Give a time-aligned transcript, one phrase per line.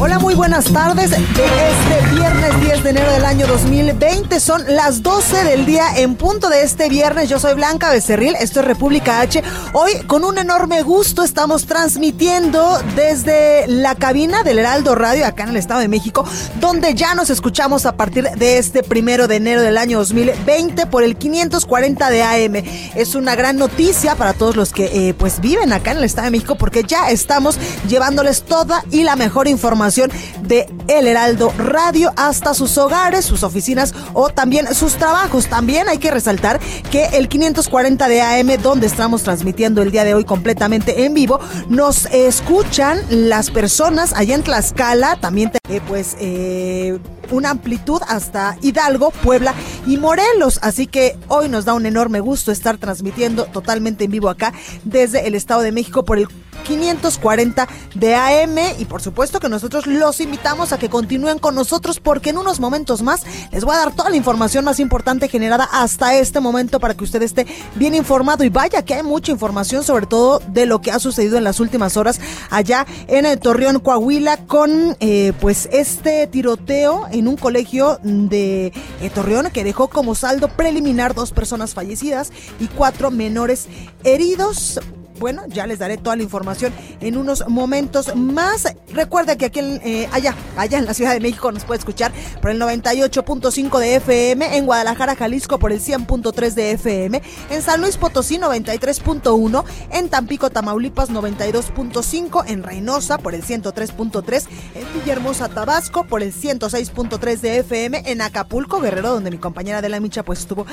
[0.00, 4.40] Hola, muy buenas tardes de este viernes 10 de enero del año 2020.
[4.40, 7.28] Son las 12 del día en punto de este viernes.
[7.28, 9.42] Yo soy Blanca Becerril, esto es República H.
[9.72, 15.50] Hoy, con un enorme gusto, estamos transmitiendo desde la cabina del Heraldo Radio acá en
[15.50, 16.24] el Estado de México,
[16.60, 21.04] donde ya nos escuchamos a partir de este primero de enero del año 2020 por
[21.04, 22.54] el 540 de AM.
[22.94, 26.26] Es una gran noticia para todos los que eh, pues viven acá en el Estado
[26.26, 27.56] de México porque ya estamos
[27.88, 30.10] llevándoles toda y la mejor información
[30.42, 35.46] de El Heraldo Radio hasta sus hogares, sus oficinas o también sus trabajos.
[35.46, 40.14] También hay que resaltar que el 540 de AM, donde estamos transmitiendo el día de
[40.14, 46.98] hoy completamente en vivo, nos escuchan las personas allá en Tlaxcala, también eh, pues eh,
[47.30, 49.54] una amplitud hasta Hidalgo, Puebla
[49.86, 50.58] y Morelos.
[50.62, 54.52] Así que hoy nos da un enorme gusto estar transmitiendo totalmente en vivo acá
[54.84, 59.86] desde el Estado de México por el 540 de AM y por supuesto que nosotros
[59.86, 63.78] los invitamos a que continúen con nosotros porque en unos momentos más les voy a
[63.78, 67.94] dar toda la información más importante generada hasta este momento para que usted esté bien
[67.94, 68.44] informado.
[68.44, 71.60] Y vaya que hay mucha información sobre todo de lo que ha sucedido en las
[71.60, 77.98] últimas horas allá en el Torreón Coahuila con eh, pues este tiroteo en un colegio
[78.02, 83.66] de eh, Torreón que dejó como saldo preliminar dos personas fallecidas y cuatro menores
[84.04, 84.80] heridos
[85.18, 88.66] bueno, ya les daré toda la información en unos momentos más.
[88.92, 92.50] Recuerda que aquí eh, allá, allá en la Ciudad de México nos puede escuchar por
[92.50, 97.96] el 98.5 de FM, en Guadalajara, Jalisco por el 100.3 de FM, en San Luis
[97.96, 106.22] Potosí 93.1, en Tampico, Tamaulipas 92.5, en Reynosa por el 103.3, en Villahermosa, Tabasco por
[106.22, 110.66] el 106.3 de FM, en Acapulco, Guerrero, donde mi compañera de la Micha pues estuvo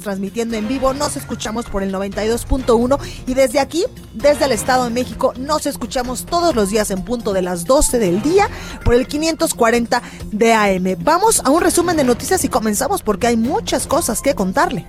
[0.00, 0.92] transmitiendo en vivo.
[0.94, 3.84] Nos escuchamos por el 92.1 y desde aquí,
[4.14, 7.98] desde el Estado de México, nos escuchamos todos los días en punto de las 12
[7.98, 8.48] del día
[8.84, 10.02] por el 540
[10.32, 10.96] de AM.
[11.04, 14.86] Vamos a un resumen de noticias y comenzamos porque hay muchas cosas que contarle.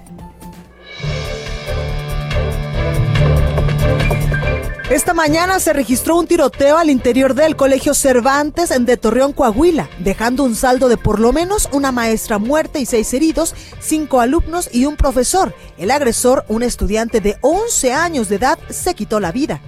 [4.92, 10.44] Esta mañana se registró un tiroteo al interior del Colegio Cervantes de Torreón, Coahuila, dejando
[10.44, 14.84] un saldo de por lo menos una maestra muerta y seis heridos, cinco alumnos y
[14.84, 15.56] un profesor.
[15.78, 19.62] El agresor, un estudiante de 11 años de edad, se quitó la vida.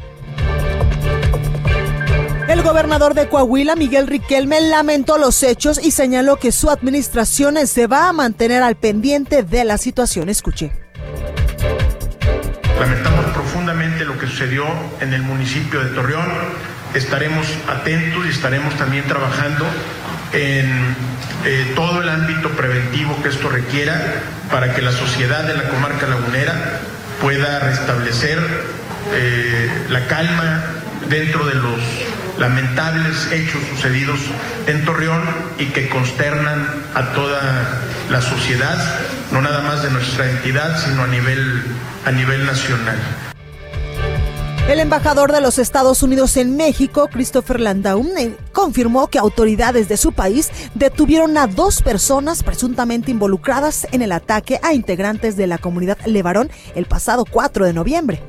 [2.50, 7.88] El gobernador de Coahuila, Miguel Riquelme, lamentó los hechos y señaló que su administración se
[7.88, 10.28] va a mantener al pendiente de la situación.
[10.28, 10.83] Escuche.
[12.80, 14.66] Lamentamos profundamente lo que sucedió
[15.00, 16.28] en el municipio de Torreón.
[16.94, 19.66] Estaremos atentos y estaremos también trabajando
[20.34, 20.96] en
[21.46, 26.08] eh, todo el ámbito preventivo que esto requiera para que la sociedad de la comarca
[26.08, 26.82] lagunera
[27.22, 28.40] pueda restablecer
[29.14, 30.64] eh, la calma
[31.10, 31.80] dentro de los
[32.40, 34.20] lamentables hechos sucedidos
[34.68, 35.22] en Torreón
[35.60, 38.78] y que consternan a toda la sociedad,
[39.32, 41.64] no nada más de nuestra entidad, sino a nivel
[42.06, 42.98] a nivel nacional.
[44.70, 48.06] El embajador de los Estados Unidos en México, Christopher Landau,
[48.54, 54.62] confirmó que autoridades de su país detuvieron a dos personas presuntamente involucradas en el ataque
[54.64, 58.22] a integrantes de la comunidad Levarón el pasado 4 de noviembre.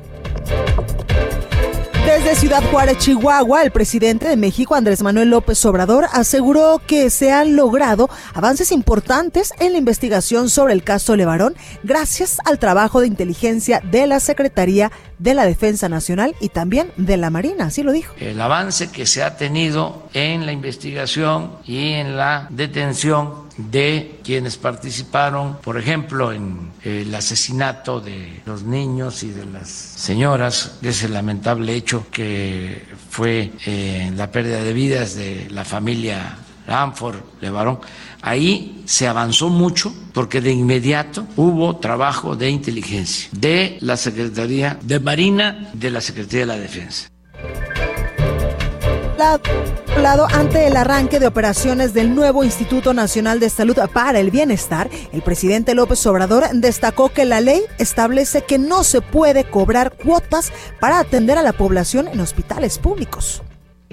[2.05, 7.31] Desde Ciudad Juárez, Chihuahua, el presidente de México, Andrés Manuel López Obrador, aseguró que se
[7.31, 13.07] han logrado avances importantes en la investigación sobre el caso Levarón gracias al trabajo de
[13.07, 17.91] inteligencia de la Secretaría de la Defensa Nacional y también de la Marina, así lo
[17.91, 18.13] dijo.
[18.19, 24.57] El avance que se ha tenido en la investigación y en la detención de quienes
[24.57, 31.73] participaron, por ejemplo, en el asesinato de los niños y de las señoras, ese lamentable
[31.73, 36.37] hecho que fue eh, la pérdida de vidas de la familia
[36.67, 37.79] Lanford, Levarón,
[38.21, 44.99] ahí se avanzó mucho porque de inmediato hubo trabajo de inteligencia de la Secretaría de
[44.99, 47.09] Marina, de la Secretaría de la Defensa
[50.01, 54.89] lado, ante el arranque de operaciones del nuevo Instituto Nacional de Salud para el Bienestar,
[55.11, 60.51] el presidente López Obrador destacó que la ley establece que no se puede cobrar cuotas
[60.79, 63.41] para atender a la población en hospitales públicos.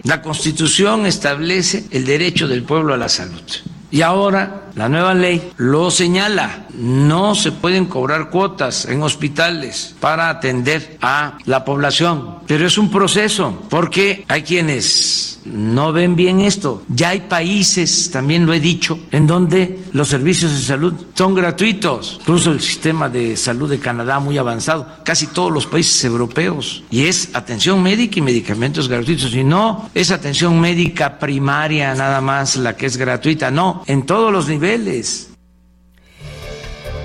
[0.02, 3.42] La Constitución establece el derecho del pueblo a la salud.
[3.90, 6.66] Y ahora la nueva ley lo señala.
[6.74, 12.36] No se pueden cobrar cuotas en hospitales para atender a la población.
[12.46, 16.82] Pero es un proceso, porque hay quienes no ven bien esto.
[16.88, 22.18] Ya hay países, también lo he dicho, en donde los servicios de salud son gratuitos.
[22.20, 26.84] Incluso el sistema de salud de Canadá muy avanzado, casi todos los países europeos.
[26.90, 29.34] Y es atención médica y medicamentos gratuitos.
[29.34, 34.32] Y no es atención médica primaria nada más la que es gratuita, no, en todos
[34.32, 34.61] los niveles.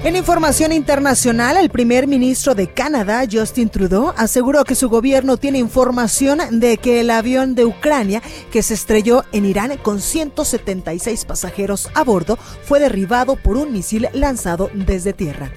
[0.03, 5.57] En información internacional, el primer ministro de Canadá, Justin Trudeau, aseguró que su gobierno tiene
[5.57, 8.21] información de que el avión de Ucrania
[8.51, 14.07] que se estrelló en Irán con 176 pasajeros a bordo fue derribado por un misil
[14.13, 15.51] lanzado desde tierra.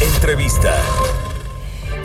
[0.00, 0.74] Entrevista.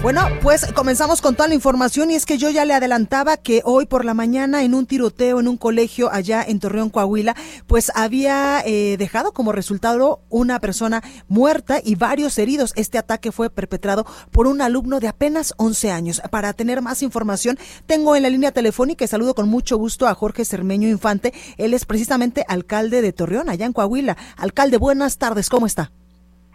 [0.01, 3.61] Bueno, pues comenzamos con toda la información y es que yo ya le adelantaba que
[3.65, 7.35] hoy por la mañana en un tiroteo en un colegio allá en Torreón, Coahuila,
[7.67, 12.71] pues había eh, dejado como resultado una persona muerta y varios heridos.
[12.77, 16.21] Este ataque fue perpetrado por un alumno de apenas 11 años.
[16.31, 20.15] Para tener más información, tengo en la línea telefónica y saludo con mucho gusto a
[20.15, 21.33] Jorge Cermeño Infante.
[21.57, 24.15] Él es precisamente alcalde de Torreón, allá en Coahuila.
[24.37, 25.91] Alcalde, buenas tardes, ¿cómo está?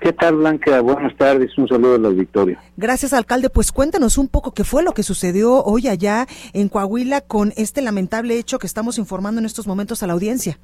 [0.05, 0.83] ¿Qué tal, Blanca?
[0.83, 2.59] Buenas tardes, un saludo a la auditorio.
[2.77, 3.49] Gracias, alcalde.
[3.49, 7.81] Pues cuéntanos un poco qué fue lo que sucedió hoy allá en Coahuila con este
[7.81, 10.59] lamentable hecho que estamos informando en estos momentos a la audiencia.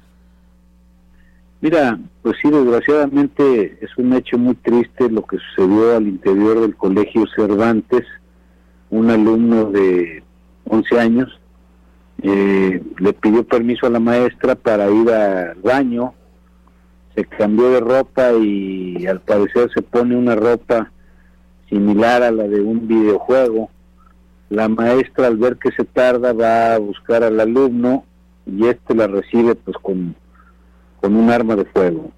[1.59, 6.75] Mira, pues sí, desgraciadamente es un hecho muy triste lo que sucedió al interior del
[6.75, 8.05] Colegio Cervantes.
[8.91, 10.23] Un alumno de
[10.65, 11.41] 11 años
[12.21, 16.13] eh, le pidió permiso a la maestra para ir al baño
[17.15, 20.91] se cambió de ropa y al parecer se pone una ropa
[21.69, 23.69] similar a la de un videojuego.
[24.49, 28.05] La maestra al ver que se tarda va a buscar al alumno
[28.45, 30.15] y este la recibe pues con,
[30.99, 32.11] con un arma de fuego.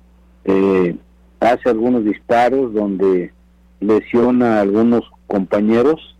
[0.45, 0.95] Eh,
[1.39, 3.31] hace algunos disparos donde
[3.79, 6.15] lesiona a algunos compañeros.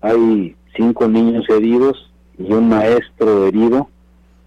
[0.00, 3.88] Hay cinco niños heridos y un maestro herido.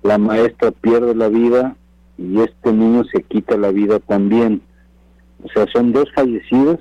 [0.04, 1.76] La maestra pierde la vida
[2.22, 4.62] y este niño se quita la vida también.
[5.44, 6.80] O sea, son dos fallecidos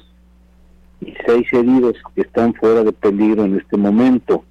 [1.00, 4.44] y seis heridos que están fuera de peligro en este momento.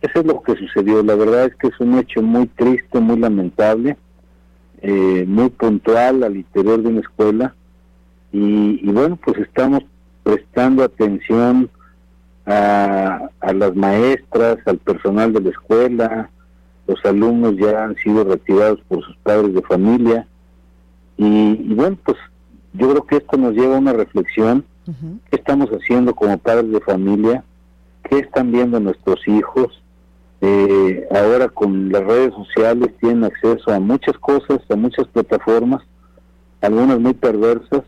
[0.00, 1.02] Eso es lo que sucedió.
[1.02, 3.96] La verdad es que es un hecho muy triste, muy lamentable,
[4.80, 7.54] eh, muy puntual al interior de una escuela.
[8.32, 9.82] Y, y bueno, pues estamos
[10.22, 11.68] prestando atención
[12.46, 16.30] a, a las maestras, al personal de la escuela,
[16.86, 20.26] los alumnos ya han sido retirados por sus padres de familia
[21.16, 22.18] y, bueno, pues
[22.72, 24.64] yo creo que esto nos lleva a una reflexión,
[25.30, 27.44] ¿qué estamos haciendo como padres de familia?
[28.08, 29.82] ¿Qué están viendo nuestros hijos?
[30.40, 35.82] Eh, ahora con las redes sociales tienen acceso a muchas cosas, a muchas plataformas,
[36.60, 37.82] algunas muy perversas.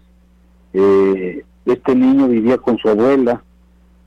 [0.73, 3.43] Eh, este niño vivía con su abuela,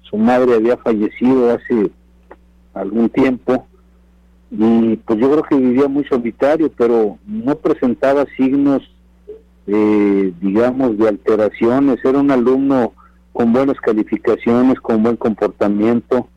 [0.04, 1.92] su madre había fallecido hace
[2.73, 3.67] algún tiempo,
[4.49, 8.81] y pues yo creo que vivía muy solitario, pero no presentaba signos,
[9.68, 12.04] eh, digamos, de alteraciones.
[12.04, 12.94] Era un alumno
[13.33, 16.27] con buenas calificaciones, con buen comportamiento.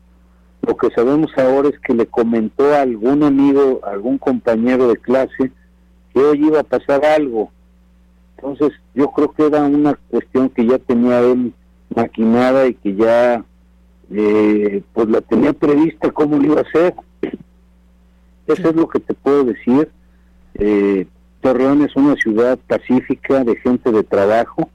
[0.61, 5.51] Lo que sabemos ahora es que le comentó a algún amigo, algún compañero de clase,
[6.13, 7.49] que hoy iba a pasar algo.
[8.35, 11.53] Entonces yo creo que era una cuestión que ya tenía él
[11.95, 13.43] maquinada y que ya
[14.11, 16.93] eh, pues la tenía prevista cómo lo iba a hacer.
[18.53, 19.89] Eso es lo que te puedo decir.
[20.55, 21.07] Eh,
[21.41, 24.69] Torreón es una ciudad pacífica de gente de trabajo.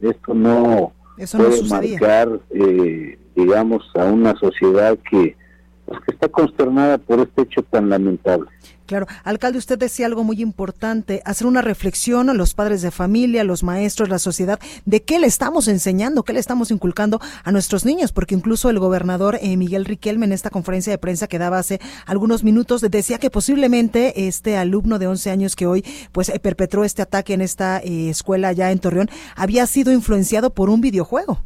[0.00, 5.36] Esto no puede marcar, eh, digamos, a una sociedad que,
[5.86, 8.48] pues, que está consternada por este hecho tan lamentable.
[8.86, 13.42] Claro, alcalde, usted decía algo muy importante, hacer una reflexión a los padres de familia,
[13.42, 17.86] los maestros, la sociedad, de qué le estamos enseñando, qué le estamos inculcando a nuestros
[17.86, 21.58] niños, porque incluso el gobernador eh, Miguel Riquelme en esta conferencia de prensa que daba
[21.58, 26.38] hace algunos minutos decía que posiblemente este alumno de 11 años que hoy pues eh,
[26.38, 30.82] perpetró este ataque en esta eh, escuela allá en Torreón había sido influenciado por un
[30.82, 31.38] videojuego.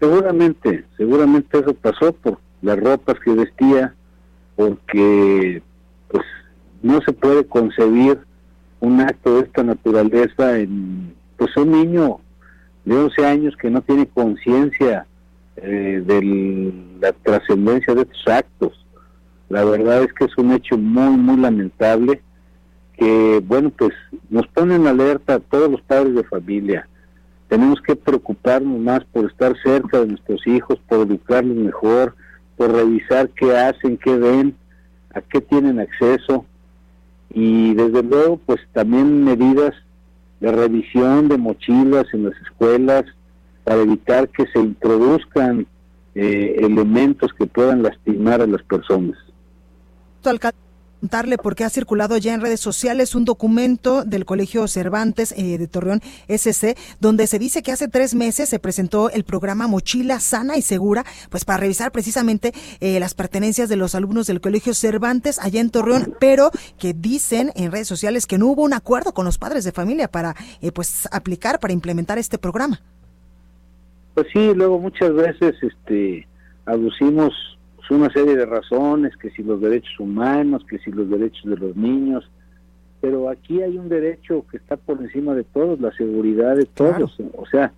[0.00, 3.94] Seguramente, seguramente eso pasó por las ropas que vestía,
[4.56, 5.62] porque
[6.82, 8.18] no se puede concebir
[8.80, 12.20] un acto de esta naturaleza en pues un niño
[12.84, 15.06] de 11 años que no tiene conciencia
[15.56, 18.86] eh, de la trascendencia de estos actos.
[19.48, 22.22] La verdad es que es un hecho muy, muy lamentable
[22.96, 23.92] que, bueno, pues
[24.30, 26.88] nos pone en alerta a todos los padres de familia.
[27.48, 32.14] Tenemos que preocuparnos más por estar cerca de nuestros hijos, por educarlos mejor,
[32.56, 34.56] por revisar qué hacen, qué ven,
[35.14, 36.44] a qué tienen acceso.
[37.30, 39.74] Y desde luego pues también medidas
[40.40, 43.04] de revisión de mochilas en las escuelas
[43.64, 45.66] para evitar que se introduzcan
[46.14, 49.16] eh, elementos que puedan lastimar a las personas
[50.94, 55.66] preguntarle porque ha circulado ya en redes sociales un documento del Colegio Cervantes eh, de
[55.68, 60.56] Torreón SC, donde se dice que hace tres meses se presentó el programa Mochila Sana
[60.56, 65.38] y Segura, pues para revisar precisamente eh, las pertenencias de los alumnos del Colegio Cervantes
[65.38, 69.26] allá en Torreón, pero que dicen en redes sociales que no hubo un acuerdo con
[69.26, 72.80] los padres de familia para eh, pues aplicar, para implementar este programa.
[74.14, 76.26] Pues sí, luego muchas veces este
[76.66, 77.34] aducimos
[77.90, 81.76] una serie de razones, que si los derechos humanos, que si los derechos de los
[81.76, 82.30] niños,
[83.00, 87.18] pero aquí hay un derecho que está por encima de todos, la seguridad de todos.
[87.36, 87.72] O sea,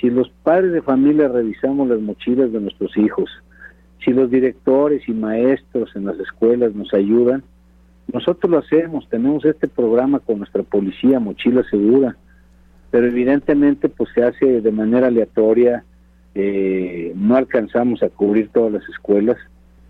[0.00, 3.30] si los padres de familia revisamos las mochilas de nuestros hijos,
[4.04, 7.44] si los directores y maestros en las escuelas nos ayudan,
[8.12, 12.16] nosotros lo hacemos, tenemos este programa con nuestra policía, Mochila Segura,
[12.90, 15.84] pero evidentemente pues se hace de manera aleatoria,
[16.38, 19.38] eh, no alcanzamos a cubrir todas las escuelas,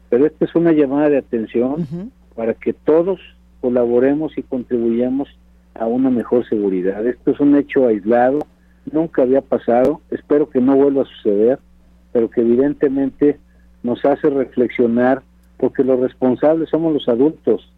[0.09, 3.19] pero esta es una llamada de atención para que todos
[3.61, 5.29] colaboremos y contribuyamos
[5.75, 7.05] a una mejor seguridad.
[7.05, 8.47] Esto es un hecho aislado,
[8.93, 11.59] nunca había pasado, espero que no vuelva a suceder,
[12.13, 13.41] pero que evidentemente
[13.83, 15.23] nos hace reflexionar
[15.57, 17.73] porque los responsables somos los adultos,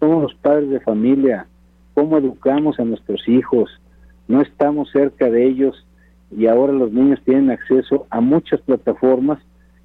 [0.00, 1.46] somos los padres de familia,
[1.92, 3.70] cómo educamos a nuestros hijos,
[4.28, 5.84] no estamos cerca de ellos
[6.30, 9.38] y ahora los niños tienen acceso a muchas plataformas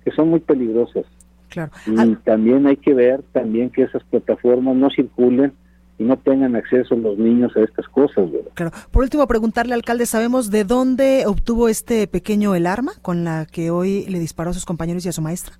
[0.03, 1.05] que son muy peligrosas.
[1.49, 1.71] Claro.
[1.87, 5.53] Y también hay que ver también que esas plataformas no circulen
[5.97, 8.29] y no tengan acceso los niños a estas cosas.
[8.53, 8.71] Claro.
[8.91, 13.69] Por último, preguntarle, alcalde, ¿sabemos de dónde obtuvo este pequeño el arma con la que
[13.71, 15.55] hoy le disparó a sus compañeros y a su maestra?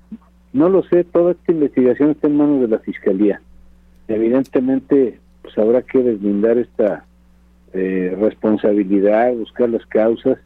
[0.54, 3.42] No lo sé, toda esta investigación está en manos de la Fiscalía.
[4.08, 7.06] Evidentemente, pues habrá que deslindar esta
[7.74, 10.40] eh, responsabilidad, buscar las causas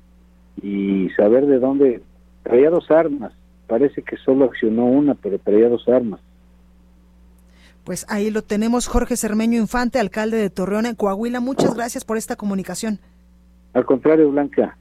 [0.62, 2.02] y saber de dónde
[2.44, 3.34] traía dos armas.
[3.68, 6.20] Parece que solo accionó una, pero traía dos armas.
[7.84, 11.40] Pues ahí lo tenemos, Jorge Cermeño Infante, alcalde de Torreón, en Coahuila.
[11.42, 13.00] Muchas gracias por esta comunicación.
[13.74, 14.78] Al contrario, Blanca.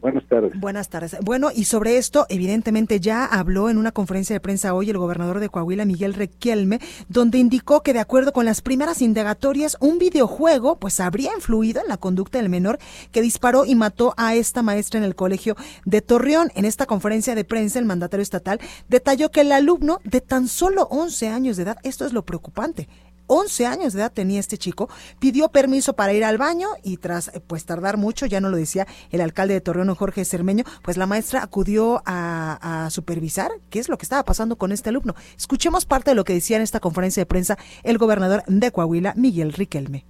[0.00, 0.52] Buenas tardes.
[0.60, 1.16] Buenas tardes.
[1.22, 5.40] Bueno, y sobre esto, evidentemente ya habló en una conferencia de prensa hoy el gobernador
[5.40, 6.78] de Coahuila, Miguel Requielme,
[7.08, 11.88] donde indicó que de acuerdo con las primeras indagatorias, un videojuego pues habría influido en
[11.88, 12.78] la conducta del menor
[13.10, 16.52] que disparó y mató a esta maestra en el colegio de Torreón.
[16.54, 20.86] En esta conferencia de prensa, el mandatario estatal detalló que el alumno de tan solo
[20.90, 22.88] 11 años de edad, esto es lo preocupante,
[23.28, 24.88] 11 años de edad tenía este chico,
[25.20, 28.56] pidió permiso para ir al baño y tras eh, pues tardar mucho, ya no lo
[28.56, 33.88] decía el alcalde de Torreón, Jorge Cermeño, pues la maestra acudió a, supervisar qué es
[33.88, 35.14] lo que estaba pasando con este alumno.
[35.36, 39.12] Escuchemos parte de lo que decía en esta conferencia de prensa el gobernador de Coahuila,
[39.14, 40.04] Miguel Riquelme.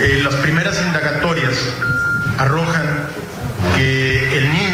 [0.00, 1.56] Eh, las primeras indagatorias
[2.38, 3.06] arrojan
[3.76, 4.71] que el niño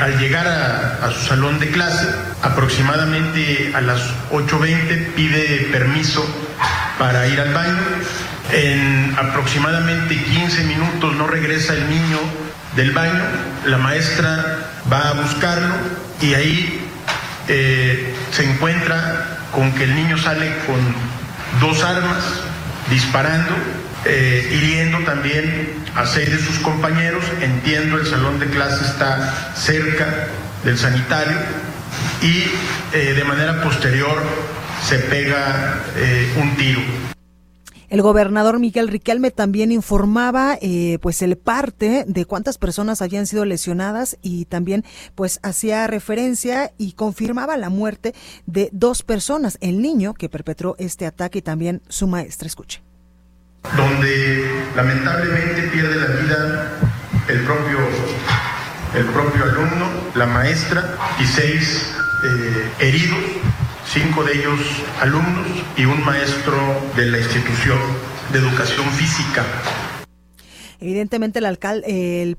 [0.00, 2.06] al llegar a, su salón de clase,
[2.42, 6.24] aproximadamente a las 8.20 pide permiso
[6.98, 7.82] para ir al baño.
[8.52, 12.18] En aproximadamente 15 minutos no regresa el niño
[12.76, 13.22] del baño,
[13.66, 14.58] la maestra
[14.92, 15.74] va a buscarlo
[16.20, 16.80] y ahí
[17.48, 20.80] eh, se encuentra con que el niño sale con
[21.60, 22.24] dos armas
[22.90, 23.52] disparando
[24.06, 27.24] eh, hiriendo también a seis de sus compañeros.
[27.40, 30.28] Entiendo, el salón de clase está cerca
[30.64, 31.36] del sanitario
[32.22, 34.22] y eh, de manera posterior
[34.82, 36.80] se pega eh, un tiro.
[37.90, 40.58] El gobernador Miguel Riquelme también informaba
[41.00, 44.84] pues el parte de cuántas personas habían sido lesionadas y también
[45.14, 48.12] pues hacía referencia y confirmaba la muerte
[48.46, 52.48] de dos personas, el niño que perpetró este ataque y también su maestra.
[52.48, 52.82] Escuche
[53.76, 56.70] donde lamentablemente pierde la vida
[57.28, 57.78] el propio,
[58.94, 61.94] el propio alumno, la maestra y seis
[62.24, 63.18] eh, heridos,
[63.86, 64.60] cinco de ellos
[65.00, 66.54] alumnos y un maestro
[66.96, 67.78] de la institución
[68.32, 69.44] de educación física.
[70.80, 72.36] Evidentemente el alcalde, el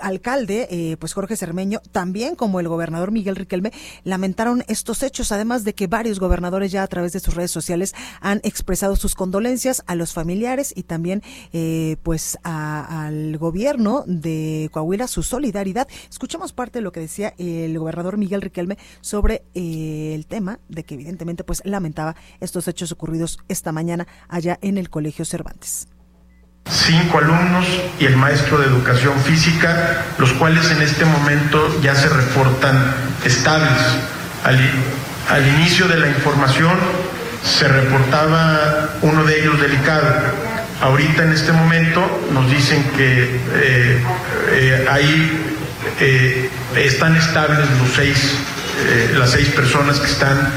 [0.00, 3.72] alcalde, eh, pues Jorge Cermeño, también como el gobernador Miguel Riquelme,
[4.04, 7.94] lamentaron estos hechos, además de que varios gobernadores ya a través de sus redes sociales
[8.20, 15.08] han expresado sus condolencias a los familiares y también eh, pues al gobierno de Coahuila
[15.08, 15.88] su solidaridad.
[16.10, 20.84] Escuchemos parte de lo que decía el gobernador Miguel Riquelme sobre eh, el tema de
[20.84, 25.88] que evidentemente pues lamentaba estos hechos ocurridos esta mañana allá en el Colegio Cervantes
[26.70, 27.64] cinco alumnos
[28.00, 32.94] y el maestro de educación física, los cuales en este momento ya se reportan
[33.24, 33.78] estables.
[34.44, 36.72] Al, inicio de la información
[37.44, 40.06] se reportaba uno de ellos delicado.
[40.82, 44.02] Ahorita en este momento nos dicen que eh,
[44.50, 45.54] eh, ahí
[46.00, 48.34] eh, están estables los seis,
[49.14, 50.52] las seis personas que están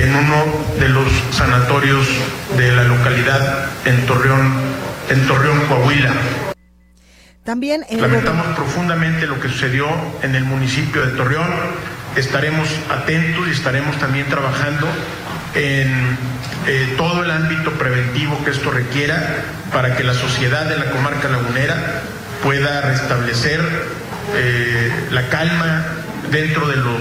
[0.00, 0.44] en uno
[0.78, 2.06] de los sanatorios
[2.56, 4.52] de la localidad en Torreón,
[5.10, 6.12] en Torreón, Coahuila.
[7.44, 9.86] También lamentamos profundamente lo que sucedió
[10.22, 11.50] en el municipio de Torreón.
[12.16, 14.86] Estaremos atentos y estaremos también trabajando
[15.54, 16.16] en
[16.66, 21.28] eh, todo el ámbito preventivo que esto requiera para que la sociedad de la comarca
[21.28, 22.02] lagunera
[22.42, 23.60] pueda restablecer
[24.36, 25.84] eh, la calma
[26.30, 27.00] dentro de los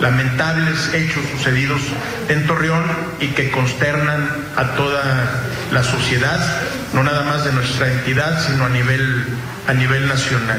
[0.00, 1.80] lamentables hechos sucedidos
[2.28, 2.84] en Torreón
[3.20, 5.42] y que consternan a toda
[5.72, 6.38] la sociedad,
[6.94, 9.24] no nada más de nuestra entidad, sino a nivel,
[9.66, 10.58] a nivel nacional.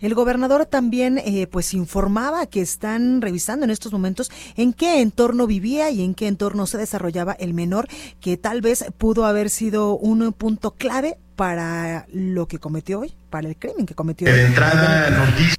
[0.00, 5.46] El gobernador también eh, pues informaba que están revisando en estos momentos en qué entorno
[5.46, 7.88] vivía y en qué entorno se desarrollaba el menor,
[8.20, 13.48] que tal vez pudo haber sido un punto clave para lo que cometió hoy, para
[13.48, 14.26] el crimen que cometió.
[14.30, 15.56] De entrada nos dice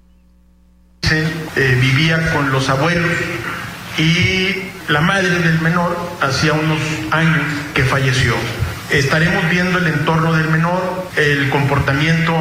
[1.10, 3.10] eh, vivía con los abuelos
[3.98, 6.80] y la madre del menor hacía unos
[7.12, 8.34] años que falleció.
[8.92, 12.34] Estaremos viendo el entorno del menor, el comportamiento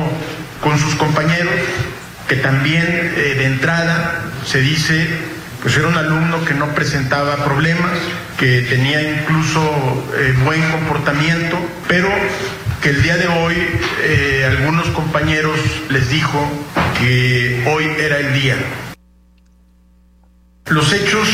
[0.61, 1.53] con sus compañeros,
[2.29, 5.07] que también eh, de entrada se dice,
[5.63, 7.93] pues era un alumno que no presentaba problemas,
[8.37, 9.61] que tenía incluso
[10.19, 11.57] eh, buen comportamiento,
[11.87, 12.09] pero
[12.83, 13.57] que el día de hoy
[14.45, 15.59] algunos compañeros
[15.89, 16.51] les dijo
[16.99, 18.57] que hoy era el día.
[20.67, 21.29] Los hechos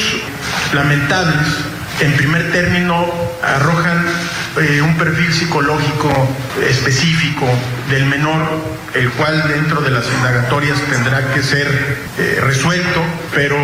[0.74, 1.46] lamentables,
[2.00, 3.06] en primer término,
[3.42, 4.04] arrojan
[4.60, 6.10] eh, un perfil psicológico
[6.68, 7.46] específico
[7.90, 8.42] del menor,
[8.94, 11.66] el cual dentro de las indagatorias tendrá que ser
[12.18, 13.02] eh, resuelto,
[13.34, 13.56] pero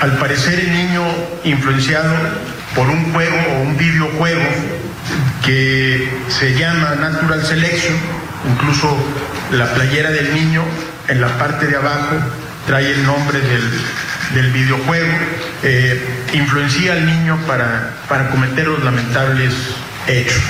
[0.00, 1.02] al parecer el niño
[1.44, 2.14] influenciado
[2.74, 4.42] por un juego o un videojuego
[5.44, 7.94] que se llama Natural Selection,
[8.50, 8.96] incluso
[9.52, 10.64] la playera del niño
[11.08, 12.16] en la parte de abajo
[12.66, 15.12] trae el nombre del, videojuego,
[15.62, 19.54] eh, influencia al niño para, para cometer los lamentables
[20.06, 20.42] hechos.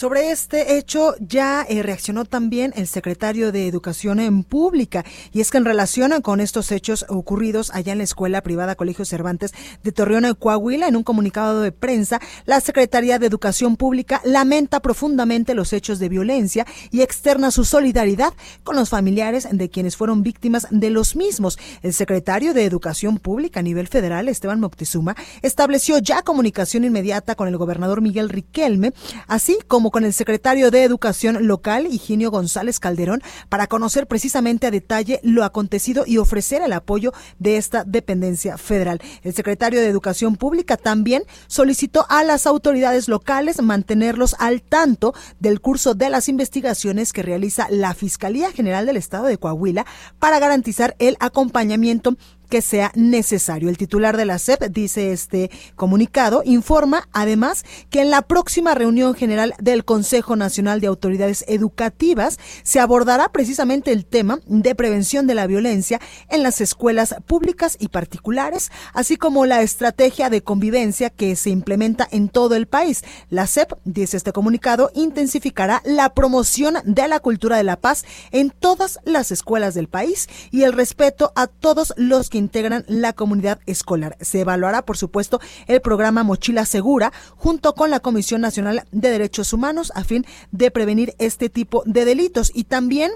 [0.00, 5.50] Sobre este hecho ya eh, reaccionó también el secretario de Educación en Pública y es
[5.50, 9.92] que en relación con estos hechos ocurridos allá en la escuela privada Colegio Cervantes de
[9.92, 15.74] Torreón, Coahuila, en un comunicado de prensa, la Secretaría de Educación Pública lamenta profundamente los
[15.74, 18.32] hechos de violencia y externa su solidaridad
[18.64, 21.58] con los familiares de quienes fueron víctimas de los mismos.
[21.82, 27.48] El secretario de Educación Pública a nivel federal, Esteban Moctezuma, estableció ya comunicación inmediata con
[27.48, 28.94] el gobernador Miguel Riquelme,
[29.26, 34.70] así como con el secretario de Educación local, Higinio González Calderón, para conocer precisamente a
[34.70, 39.00] detalle lo acontecido y ofrecer el apoyo de esta dependencia federal.
[39.22, 45.60] El secretario de Educación Pública también solicitó a las autoridades locales mantenerlos al tanto del
[45.60, 49.86] curso de las investigaciones que realiza la Fiscalía General del Estado de Coahuila
[50.18, 52.16] para garantizar el acompañamiento
[52.50, 53.70] que sea necesario.
[53.70, 59.14] El titular de la SEP, dice este comunicado, informa además que en la próxima reunión
[59.14, 65.34] general del Consejo Nacional de Autoridades Educativas se abordará precisamente el tema de prevención de
[65.34, 71.36] la violencia en las escuelas públicas y particulares, así como la estrategia de convivencia que
[71.36, 73.04] se implementa en todo el país.
[73.30, 78.50] La SEP, dice este comunicado, intensificará la promoción de la cultura de la paz en
[78.50, 83.60] todas las escuelas del país y el respeto a todos los que integran la comunidad
[83.66, 84.16] escolar.
[84.20, 89.52] Se evaluará, por supuesto, el programa Mochila Segura junto con la Comisión Nacional de Derechos
[89.52, 93.12] Humanos a fin de prevenir este tipo de delitos y también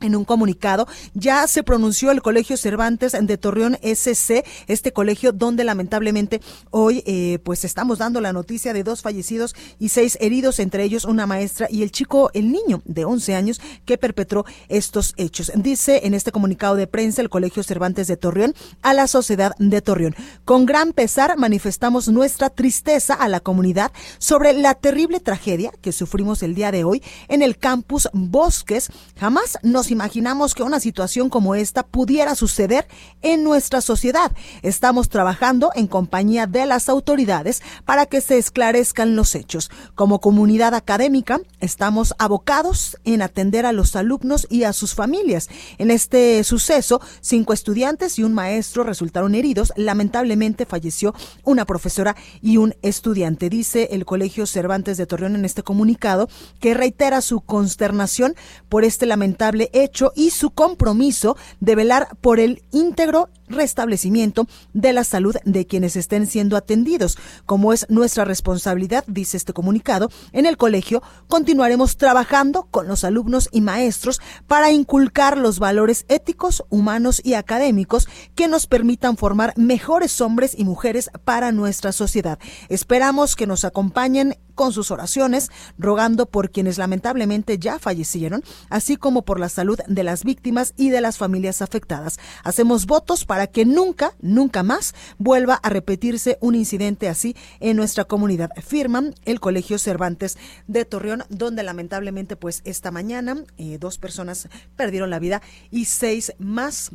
[0.00, 5.64] en un comunicado, ya se pronunció el Colegio Cervantes de Torreón SC, este colegio donde
[5.64, 10.84] lamentablemente hoy eh, pues estamos dando la noticia de dos fallecidos y seis heridos, entre
[10.84, 15.52] ellos una maestra y el chico, el niño de 11 años que perpetró estos hechos.
[15.54, 19.82] Dice en este comunicado de prensa el Colegio Cervantes de Torreón a la sociedad de
[19.82, 20.14] Torreón.
[20.44, 26.42] Con gran pesar manifestamos nuestra tristeza a la comunidad sobre la terrible tragedia que sufrimos
[26.42, 28.90] el día de hoy en el campus Bosques.
[29.18, 32.86] Jamás nos imaginamos que una situación como esta pudiera suceder
[33.22, 34.32] en nuestra sociedad.
[34.62, 39.70] Estamos trabajando en compañía de las autoridades para que se esclarezcan los hechos.
[39.94, 45.48] Como comunidad académica, estamos abocados en atender a los alumnos y a sus familias.
[45.78, 49.72] En este suceso, cinco estudiantes y un maestro resultaron heridos.
[49.76, 53.48] Lamentablemente falleció una profesora y un estudiante.
[53.48, 56.28] Dice el Colegio Cervantes de Torreón en este comunicado
[56.60, 58.34] que reitera su consternación
[58.68, 65.04] por este lamentable hecho y su compromiso de velar por el íntegro restablecimiento de la
[65.04, 67.18] salud de quienes estén siendo atendidos.
[67.46, 73.48] Como es nuestra responsabilidad, dice este comunicado, en el colegio continuaremos trabajando con los alumnos
[73.52, 80.20] y maestros para inculcar los valores éticos, humanos y académicos que nos permitan formar mejores
[80.20, 82.38] hombres y mujeres para nuestra sociedad.
[82.68, 89.22] Esperamos que nos acompañen con sus oraciones, rogando por quienes lamentablemente ya fallecieron, así como
[89.22, 92.18] por la salud de las víctimas y de las familias afectadas.
[92.44, 98.04] Hacemos votos para que nunca, nunca más vuelva a repetirse un incidente así en nuestra
[98.04, 98.50] comunidad.
[98.62, 105.10] Firman el Colegio Cervantes de Torreón, donde lamentablemente pues esta mañana eh, dos personas perdieron
[105.10, 106.90] la vida y seis más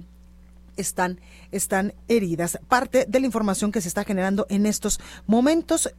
[0.78, 1.20] están,
[1.52, 2.60] están heridas.
[2.68, 5.94] Parte de la información que se está generando en estos momentos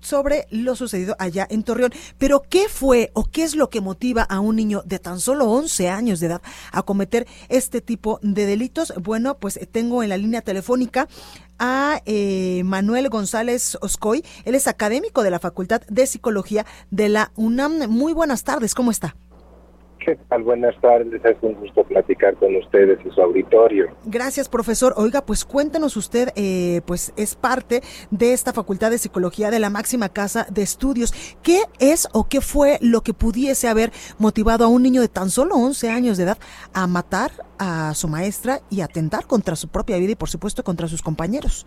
[0.00, 1.92] sobre lo sucedido allá en Torreón.
[2.18, 5.46] Pero, ¿qué fue o qué es lo que motiva a un niño de tan solo
[5.46, 8.92] 11 años de edad a cometer este tipo de delitos?
[9.00, 11.08] Bueno, pues tengo en la línea telefónica
[11.58, 14.24] a eh, Manuel González Oscoy.
[14.44, 17.88] Él es académico de la Facultad de Psicología de la UNAM.
[17.88, 19.14] Muy buenas tardes, ¿cómo está?
[20.04, 20.44] ¿Qué tal?
[20.44, 23.88] Buenas tardes, es un gusto platicar con ustedes y su auditorio.
[24.06, 24.94] Gracias, profesor.
[24.96, 29.68] Oiga, pues cuéntenos usted, eh, pues es parte de esta Facultad de Psicología de la
[29.68, 31.12] máxima casa de estudios.
[31.42, 35.28] ¿Qué es o qué fue lo que pudiese haber motivado a un niño de tan
[35.28, 36.38] solo 11 años de edad
[36.72, 40.88] a matar a su maestra y atentar contra su propia vida y, por supuesto, contra
[40.88, 41.66] sus compañeros?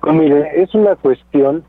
[0.00, 1.62] Pues mire, es una cuestión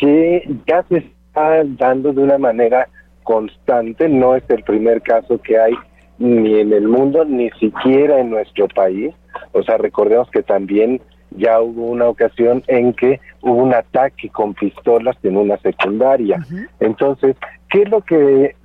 [0.00, 2.88] que ya se está dando de una manera
[3.28, 5.74] constante, no es el primer caso que hay
[6.18, 9.14] ni en el mundo, ni siquiera en nuestro país.
[9.52, 14.54] O sea, recordemos que también ya hubo una ocasión en que hubo un ataque con
[14.54, 16.42] pistolas en una secundaria.
[16.80, 17.36] Entonces,
[17.68, 18.56] ¿qué es lo que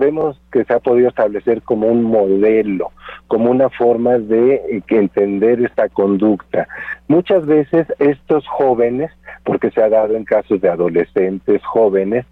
[0.00, 2.90] vemos que se ha podido establecer como un modelo,
[3.28, 6.66] como una forma de eh, entender esta conducta?
[7.06, 9.12] Muchas veces estos jóvenes,
[9.44, 12.26] porque se ha dado en casos de adolescentes jóvenes,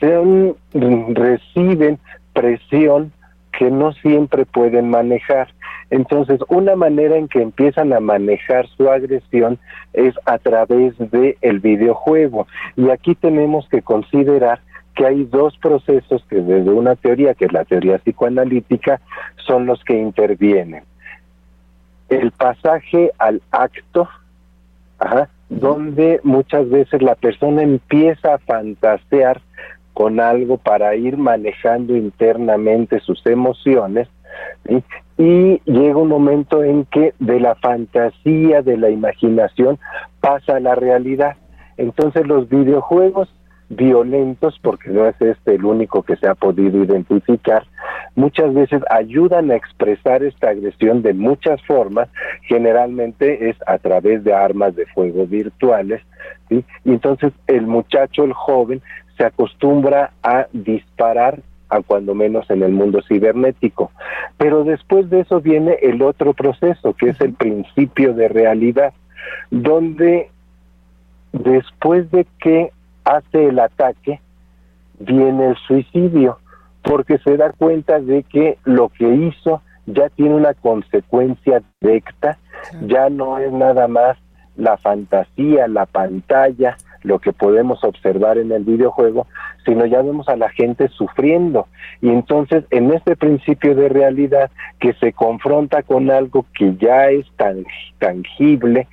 [0.00, 1.98] reciben
[2.32, 3.12] presión
[3.56, 5.48] que no siempre pueden manejar.
[5.90, 9.58] Entonces, una manera en que empiezan a manejar su agresión
[9.92, 12.46] es a través del el videojuego.
[12.76, 14.60] Y aquí tenemos que considerar
[14.94, 19.00] que hay dos procesos que desde una teoría, que es la teoría psicoanalítica,
[19.46, 20.84] son los que intervienen.
[22.08, 24.08] El pasaje al acto,
[25.48, 29.40] donde muchas veces la persona empieza a fantasear
[29.96, 34.06] con algo para ir manejando internamente sus emociones
[35.16, 39.78] y llega un momento en que de la fantasía, de la imaginación,
[40.20, 41.36] pasa a la realidad.
[41.78, 43.34] Entonces los videojuegos
[43.70, 47.64] violentos, porque no es este el único que se ha podido identificar,
[48.16, 52.10] muchas veces ayudan a expresar esta agresión de muchas formas,
[52.42, 56.02] generalmente es a través de armas de fuego virtuales,
[56.50, 58.82] y entonces el muchacho, el joven,
[59.16, 63.90] se acostumbra a disparar a cuando menos en el mundo cibernético.
[64.36, 68.92] Pero después de eso viene el otro proceso, que es el principio de realidad,
[69.50, 70.30] donde
[71.32, 72.70] después de que
[73.04, 74.20] hace el ataque,
[74.98, 76.38] viene el suicidio,
[76.82, 82.38] porque se da cuenta de que lo que hizo ya tiene una consecuencia directa,
[82.86, 84.16] ya no es nada más
[84.56, 89.26] la fantasía, la pantalla, lo que podemos observar en el videojuego,
[89.64, 91.68] sino ya vemos a la gente sufriendo.
[92.02, 97.26] Y entonces, en este principio de realidad que se confronta con algo que ya es
[97.36, 97.64] tan
[97.98, 98.88] tangible,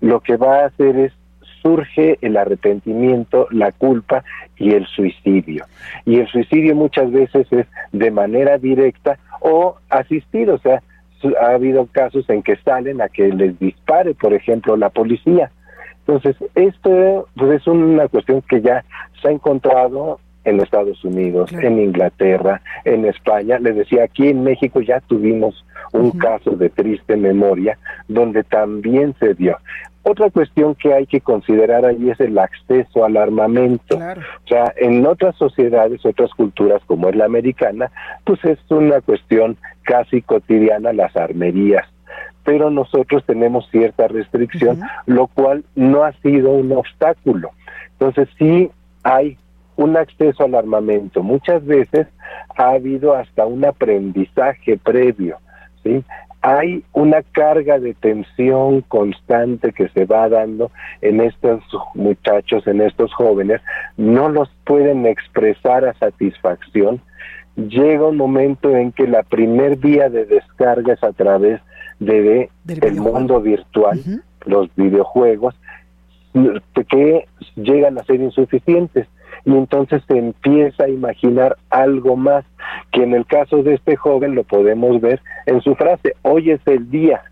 [0.00, 1.12] lo que va a hacer es
[1.60, 4.22] surge el arrepentimiento, la culpa
[4.56, 5.64] y el suicidio.
[6.04, 10.80] Y el suicidio muchas veces es de manera directa o asistido, o sea,
[11.40, 15.50] ha habido casos en que salen a que les dispare, por ejemplo, la policía.
[16.06, 18.84] Entonces, esto pues, es una cuestión que ya
[19.20, 23.58] se ha encontrado en Estados Unidos, en Inglaterra, en España.
[23.58, 29.34] Les decía, aquí en México ya tuvimos un caso de triste memoria donde también se
[29.34, 29.56] dio.
[30.04, 33.96] Otra cuestión que hay que considerar ahí es el acceso al armamento.
[33.96, 37.90] O sea, en otras sociedades, otras culturas como es la americana,
[38.22, 41.88] pues es una cuestión casi cotidiana las armerías
[42.46, 47.50] pero nosotros tenemos cierta restricción, lo cual no ha sido un obstáculo.
[47.98, 48.70] Entonces sí
[49.02, 49.36] hay
[49.74, 51.24] un acceso al armamento.
[51.24, 52.06] Muchas veces
[52.56, 55.38] ha habido hasta un aprendizaje previo,
[55.82, 56.04] ¿sí?
[56.40, 60.70] Hay una carga de tensión constante que se va dando
[61.02, 63.60] en estos muchachos, en estos jóvenes,
[63.96, 67.00] no los pueden expresar a satisfacción.
[67.56, 72.48] Llega un momento en que la primer vía de descarga es a través de, del
[72.96, 74.00] mundo virtual,
[74.44, 75.54] los videojuegos,
[76.88, 79.06] que llegan a ser insuficientes.
[79.44, 82.44] Y entonces se empieza a imaginar algo más,
[82.92, 86.60] que en el caso de este joven lo podemos ver en su frase, hoy es
[86.66, 87.22] el día.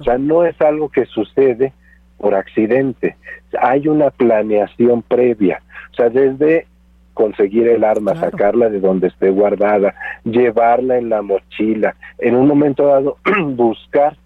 [0.00, 1.72] O sea, no es algo que sucede
[2.16, 3.16] por accidente,
[3.60, 5.60] hay una planeación previa,
[5.92, 6.66] o sea, desde
[7.14, 12.86] conseguir el arma, sacarla de donde esté guardada, llevarla en la mochila, en un momento
[12.86, 13.16] dado
[13.54, 14.16] buscar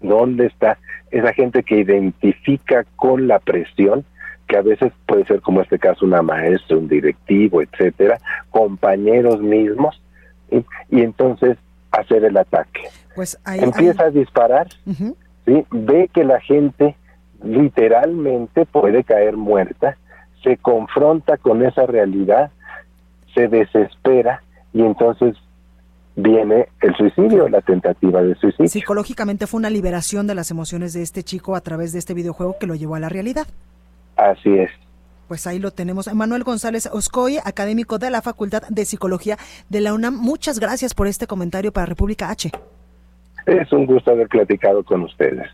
[0.00, 0.78] dónde está
[1.10, 4.04] esa gente que identifica con la presión
[4.46, 10.00] que a veces puede ser como este caso una maestra, un directivo, etcétera, compañeros mismos,
[10.90, 11.56] y entonces
[11.90, 12.82] hacer el ataque.
[13.14, 14.68] Pues Empieza a disparar,
[15.46, 15.64] ¿sí?
[15.70, 16.96] ve que la gente
[17.42, 19.96] literalmente puede caer muerta,
[20.44, 22.52] se confronta con esa realidad,
[23.34, 25.36] se desespera y entonces
[26.14, 28.68] viene el suicidio, la tentativa de suicidio.
[28.68, 32.56] Psicológicamente fue una liberación de las emociones de este chico a través de este videojuego
[32.60, 33.46] que lo llevó a la realidad.
[34.16, 34.70] Así es.
[35.26, 36.12] Pues ahí lo tenemos.
[36.14, 39.38] Manuel González Oscoy, académico de la Facultad de Psicología
[39.70, 40.14] de la UNAM.
[40.14, 42.52] Muchas gracias por este comentario para República H.
[43.46, 45.48] Es un gusto haber platicado con ustedes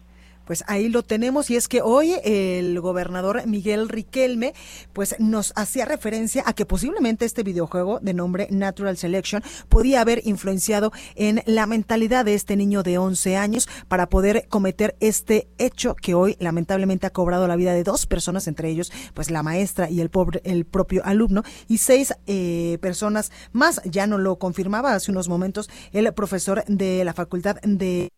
[0.51, 4.53] pues ahí lo tenemos y es que hoy el gobernador Miguel Riquelme
[4.93, 10.23] pues nos hacía referencia a que posiblemente este videojuego de nombre Natural Selection podía haber
[10.27, 15.95] influenciado en la mentalidad de este niño de 11 años para poder cometer este hecho
[15.95, 19.89] que hoy lamentablemente ha cobrado la vida de dos personas, entre ellos pues la maestra
[19.89, 23.81] y el, pobre, el propio alumno y seis eh, personas más.
[23.85, 28.11] Ya no lo confirmaba hace unos momentos el profesor de la Facultad de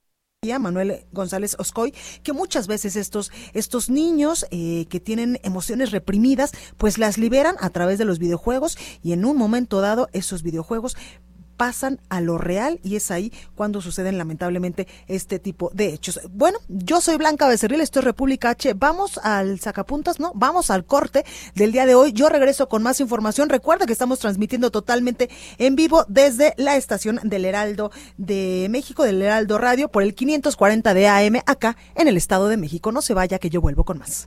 [0.59, 6.99] Manuel González Oscoy, que muchas veces estos, estos niños eh, que tienen emociones reprimidas, pues
[6.99, 10.97] las liberan a través de los videojuegos y en un momento dado esos videojuegos
[11.63, 16.19] pasan a lo real y es ahí cuando suceden lamentablemente este tipo de hechos.
[16.33, 18.75] Bueno, yo soy Blanca Becerril, esto es República H.
[18.75, 20.33] Vamos al sacapuntas, ¿no?
[20.35, 22.13] Vamos al corte del día de hoy.
[22.15, 23.49] Yo regreso con más información.
[23.49, 29.23] Recuerda que estamos transmitiendo totalmente en vivo desde la estación del Heraldo de México, del
[29.23, 32.91] Heraldo Radio, por el 540 de AM acá en el Estado de México.
[32.91, 34.27] No se vaya que yo vuelvo con más.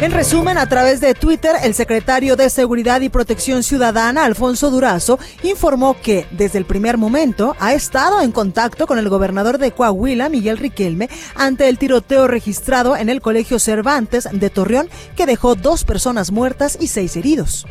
[0.00, 5.18] En resumen, a través de Twitter, el secretario de Seguridad y Protección Ciudadana, Alfonso Durazo,
[5.42, 10.30] informó que desde el primer momento ha estado en contacto con el gobernador de Coahuila,
[10.30, 15.84] Miguel Riquelme, ante el tiroteo registrado en el Colegio Cervantes de Torreón, que dejó dos
[15.84, 17.66] personas muertas y seis heridos.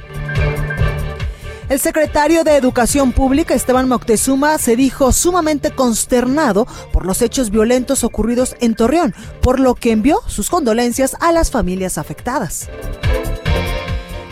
[1.69, 8.03] El secretario de Educación Pública, Esteban Moctezuma, se dijo sumamente consternado por los hechos violentos
[8.03, 12.67] ocurridos en Torreón, por lo que envió sus condolencias a las familias afectadas.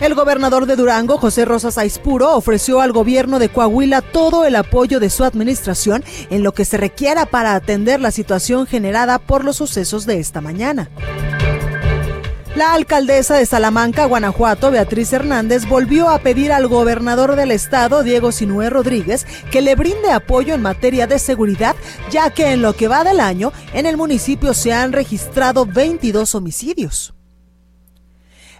[0.01, 4.99] El gobernador de Durango, José Rosas Aispuro, ofreció al gobierno de Coahuila todo el apoyo
[4.99, 9.57] de su administración en lo que se requiera para atender la situación generada por los
[9.57, 10.89] sucesos de esta mañana.
[12.57, 18.31] La alcaldesa de Salamanca, Guanajuato, Beatriz Hernández, volvió a pedir al gobernador del estado, Diego
[18.31, 21.75] Sinué Rodríguez, que le brinde apoyo en materia de seguridad,
[22.09, 26.33] ya que en lo que va del año, en el municipio se han registrado 22
[26.33, 27.16] homicidios.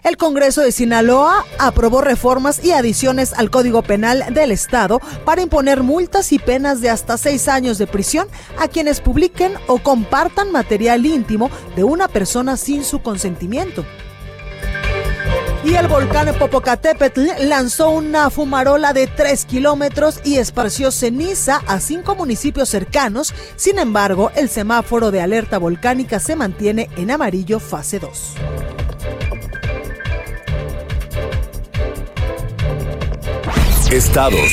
[0.08, 5.82] El Congreso de Sinaloa aprobó reformas y adiciones al Código Penal del Estado para imponer
[5.82, 8.26] multas y penas de hasta seis años de prisión
[8.58, 13.84] a quienes publiquen o compartan material íntimo de una persona sin su consentimiento.
[15.62, 22.14] Y el volcán Popocatépetl lanzó una fumarola de 3 kilómetros y esparció ceniza a cinco
[22.14, 23.34] municipios cercanos.
[23.56, 28.87] Sin embargo, el semáforo de alerta volcánica se mantiene en amarillo fase 2.
[33.92, 34.52] Estados.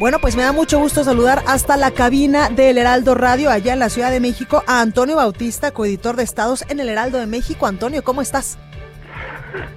[0.00, 3.78] Bueno, pues me da mucho gusto saludar hasta la cabina del Heraldo Radio, allá en
[3.78, 7.66] la Ciudad de México, a Antonio Bautista, coeditor de Estados en el Heraldo de México.
[7.66, 8.58] Antonio, ¿cómo estás?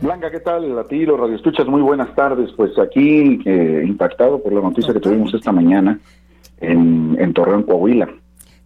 [0.02, 0.78] Blanca, ¿qué tal?
[0.80, 2.50] A ti, los radioescuchas, muy buenas tardes.
[2.58, 6.00] Pues aquí eh, impactado por la noticia que tuvimos esta mañana
[6.60, 8.10] en, en Torreón, Coahuila.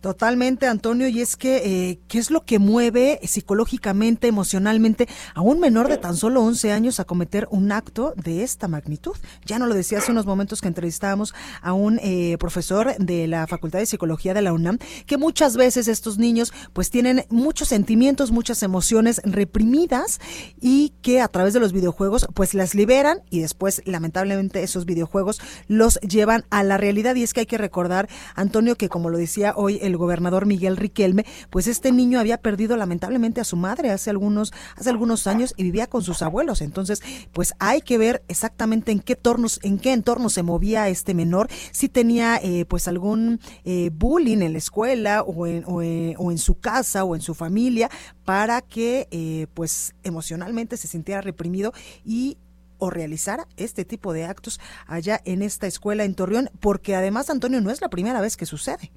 [0.05, 5.59] Totalmente, Antonio, y es que, eh, ¿qué es lo que mueve psicológicamente, emocionalmente a un
[5.59, 9.15] menor de tan solo 11 años a cometer un acto de esta magnitud?
[9.47, 13.47] Ya no lo decía hace unos momentos que entrevistábamos a un eh, profesor de la
[13.47, 18.29] Facultad de Psicología de la UNAM, que muchas veces estos niños pues tienen muchos sentimientos,
[18.29, 20.19] muchas emociones reprimidas
[20.61, 25.41] y que a través de los videojuegos pues las liberan y después lamentablemente esos videojuegos
[25.67, 29.17] los llevan a la realidad y es que hay que recordar, Antonio, que como lo
[29.17, 33.91] decía hoy el gobernador Miguel Riquelme, pues este niño había perdido lamentablemente a su madre
[33.91, 36.62] hace algunos, hace algunos años y vivía con sus abuelos.
[36.62, 37.01] Entonces,
[37.34, 41.47] pues hay que ver exactamente en qué tornos, en qué entorno se movía este menor,
[41.71, 46.60] si tenía eh, pues algún eh, bullying en la escuela o en, o, en, su
[46.60, 47.89] casa o en su familia
[48.23, 52.38] para que eh, pues emocionalmente se sintiera reprimido y
[52.77, 57.62] o realizara este tipo de actos allá en esta escuela en Torreón, porque además, Antonio,
[57.62, 58.91] no es la primera vez que sucede.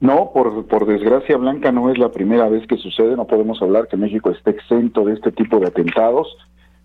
[0.00, 3.88] No, por, por desgracia blanca no es la primera vez que sucede, no podemos hablar
[3.88, 6.36] que México esté exento de este tipo de atentados,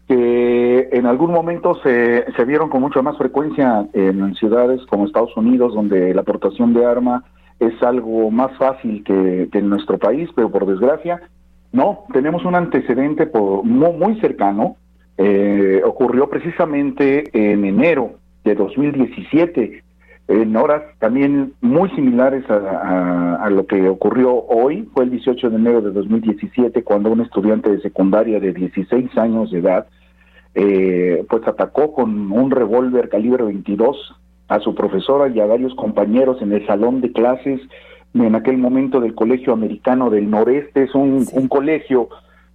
[0.08, 5.36] que en algún momento se, se vieron con mucha más frecuencia en ciudades como Estados
[5.36, 7.24] Unidos, donde la aportación de arma
[7.62, 11.22] es algo más fácil que, en nuestro país, pero por desgracia,
[11.72, 14.78] no, tenemos un antecedente por, muy, muy cercano,
[15.18, 19.84] eh, ocurrió precisamente en enero de 2017,
[20.28, 24.88] en horas también muy similares a, lo que ocurrió hoy.
[24.94, 29.52] Fue el 18 de enero de 2017 cuando un estudiante de secundaria de 16 años
[29.52, 29.88] de edad
[30.54, 34.16] eh, pues atacó con un revólver calibre 22
[34.48, 37.62] a su profesora y a varios compañeros en el salón de clases
[38.14, 40.84] en aquel momento del Colegio Americano del Noreste.
[40.84, 42.10] Es un, un colegio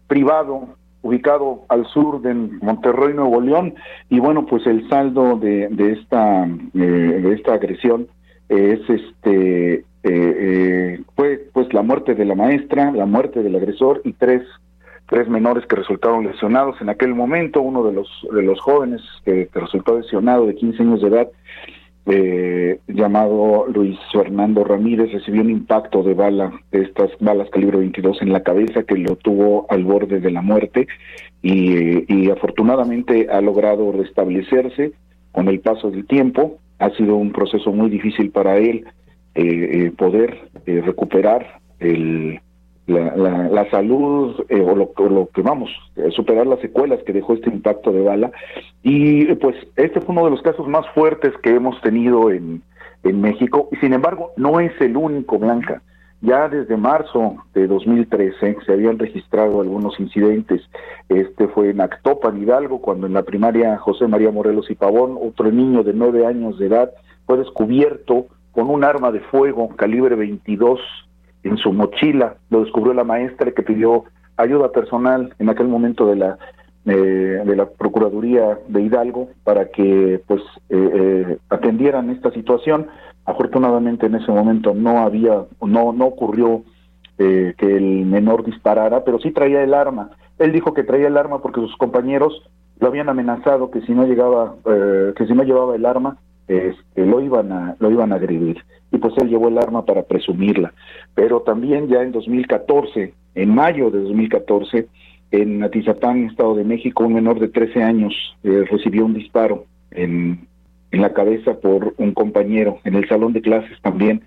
[0.06, 0.75] privado
[1.06, 3.74] ubicado al sur de Monterrey, Nuevo León,
[4.10, 8.08] y bueno, pues el saldo de, de esta eh, de esta agresión
[8.48, 14.00] es este eh, eh, fue pues la muerte de la maestra, la muerte del agresor
[14.04, 14.42] y tres
[15.08, 19.48] tres menores que resultaron lesionados en aquel momento, uno de los de los jóvenes que,
[19.54, 21.28] resultó lesionado de 15 años de edad
[22.08, 28.22] eh, llamado Luis Fernando Ramírez recibió un impacto de bala, de estas balas calibre 22
[28.22, 30.86] en la cabeza que lo tuvo al borde de la muerte
[31.42, 34.92] y, afortunadamente ha logrado restablecerse
[35.32, 36.58] con el paso del tiempo.
[36.78, 38.84] Ha sido un proceso muy difícil para él
[39.34, 42.40] eh, eh poder eh, recuperar el,
[42.86, 47.34] la, la, salud eh, o, lo, lo, que vamos, eh, superar las secuelas que dejó
[47.34, 48.30] este impacto de bala.
[48.82, 52.62] Y pues este fue uno de los casos más fuertes que hemos tenido en,
[53.02, 53.68] en México.
[53.72, 55.82] Y sin embargo, no es el único, Blanca.
[56.22, 60.62] Ya desde marzo de 2013 se habían registrado algunos incidentes.
[61.08, 65.50] Este fue en Actopan, Hidalgo, cuando en la primaria José María Morelos y Pavón, otro
[65.50, 66.90] niño de nueve años de edad,
[67.26, 70.80] fue descubierto con un arma de fuego calibre 22
[71.46, 74.04] en su mochila, lo descubrió la maestra que pidió
[74.36, 76.38] ayuda personal en aquel momento de la
[76.88, 82.86] eh, de la Procuraduría de Hidalgo para que pues eh, eh, atendieran esta situación.
[83.24, 86.62] Afortunadamente en ese momento no había, no, no ocurrió
[87.18, 90.10] que el menor disparara, pero sí traía el arma.
[90.38, 92.40] Él dijo que traía el arma porque sus compañeros
[92.78, 97.20] lo habían amenazado que si no llegaba, que si no llevaba el arma, este, lo
[97.20, 98.58] iban a, lo iban a agredir
[98.92, 100.72] y pues él llevó el arma para presumirla.
[101.14, 104.86] Pero también ya en 2014, en mayo de 2014,
[105.32, 110.46] en Atizapán, Estado de México, un menor de 13 años eh, recibió un disparo en,
[110.90, 114.22] en la cabeza por un compañero, en el salón de clases también.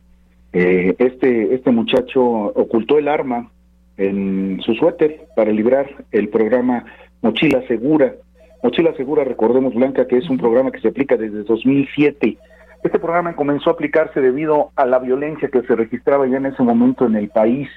[0.52, 3.52] Eh, este, este muchacho ocultó el arma
[3.98, 6.86] en su suéter para librar el programa
[7.22, 8.16] Mochila Segura.
[8.64, 12.38] Mochila Segura, recordemos Blanca, que es un programa que se aplica desde 2007
[12.82, 16.64] este programa comenzó a aplicarse debido a la violencia que se registraba ya en ese
[16.64, 17.68] momento en el país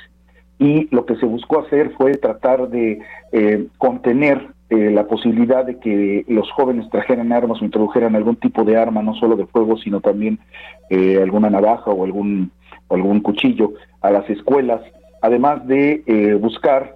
[0.59, 3.01] y lo que se buscó hacer fue tratar de
[3.33, 8.63] eh, contener eh, la posibilidad de que los jóvenes trajeran armas o introdujeran algún tipo
[8.65, 10.39] de arma, no solo de fuego, sino también
[10.89, 12.53] eh, alguna navaja o algún,
[12.89, 13.73] algún cuchillo
[14.03, 14.83] a las escuelas,
[15.21, 16.95] además de buscar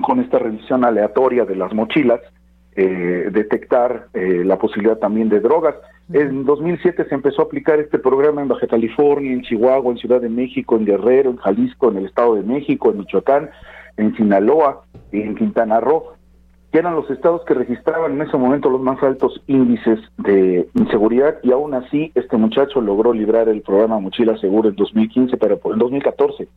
[0.00, 2.20] con esta revisión aleatoria de las mochilas,
[2.76, 5.76] detectar la posibilidad también de drogas.
[6.12, 10.20] En 2007 se empezó a aplicar este programa en Baja California, en Chihuahua, en Ciudad
[10.20, 13.50] de México, en Guerrero, en Jalisco, en el Estado de México, en Michoacán,
[13.96, 16.12] en Sinaloa y en Quintana Roo.
[16.70, 21.36] que eran los estados que registraban en ese momento los más altos índices de inseguridad
[21.44, 25.78] y aún así este muchacho logró librar el programa Mochila Segura en 2015, pero en
[25.78, 26.48] 2014,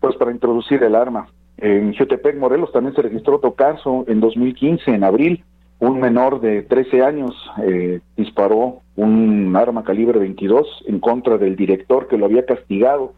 [0.00, 1.28] pues para introducir el arma.
[1.58, 5.44] En Jutepec, Morelos, también se registró otro caso en 2015, en abril,
[5.78, 7.34] un menor de 13 años
[7.64, 13.14] eh, disparó un arma calibre 22 en contra del director que lo había castigado.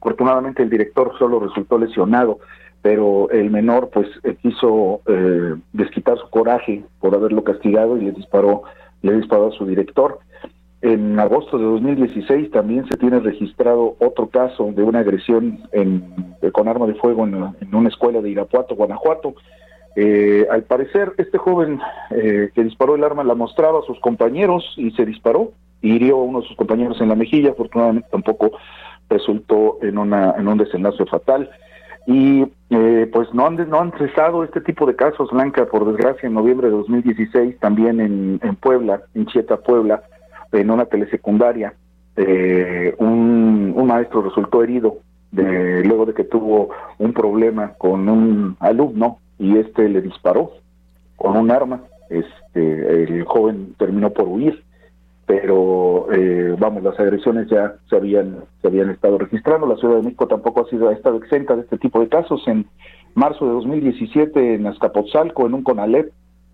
[0.00, 2.38] Afortunadamente el director solo resultó lesionado
[2.82, 8.12] pero el menor pues eh, quiso eh, desquitar su coraje por haberlo castigado y le
[8.12, 8.62] disparó
[9.02, 10.18] le disparó a su director.
[10.82, 16.02] En agosto de 2016 también se tiene registrado otro caso de una agresión en,
[16.52, 19.34] con arma de fuego en, una escuela de Irapuato, Guanajuato.
[19.96, 24.90] Eh, al parecer, este joven que disparó el arma la mostraba a sus compañeros y
[24.92, 25.52] se disparó
[25.82, 27.50] y hirió a uno de sus compañeros en la mejilla.
[27.50, 28.52] Afortunadamente tampoco
[29.10, 31.50] resultó en, una, en un desenlace fatal
[32.06, 36.26] y eh, pues no han, no han cesado este tipo de casos, Blanca, por desgracia,
[36.26, 40.02] en noviembre de 2016, también en, en Puebla, en Chieta, Puebla,
[40.52, 41.74] en una telesecundaria,
[42.16, 44.98] eh, un, un maestro resultó herido
[45.30, 50.52] de, luego de que tuvo un problema con un alumno y este le disparó
[51.16, 51.82] con un arma.
[52.08, 54.64] Este, el joven terminó por huir
[55.30, 59.64] pero eh, vamos, las agresiones ya se habían, se habían estado registrando.
[59.64, 62.42] La Ciudad de México tampoco ha, sido, ha estado exenta de este tipo de casos.
[62.48, 62.66] En
[63.14, 66.10] marzo de 2017, en Azcapotzalco, en un Conalep,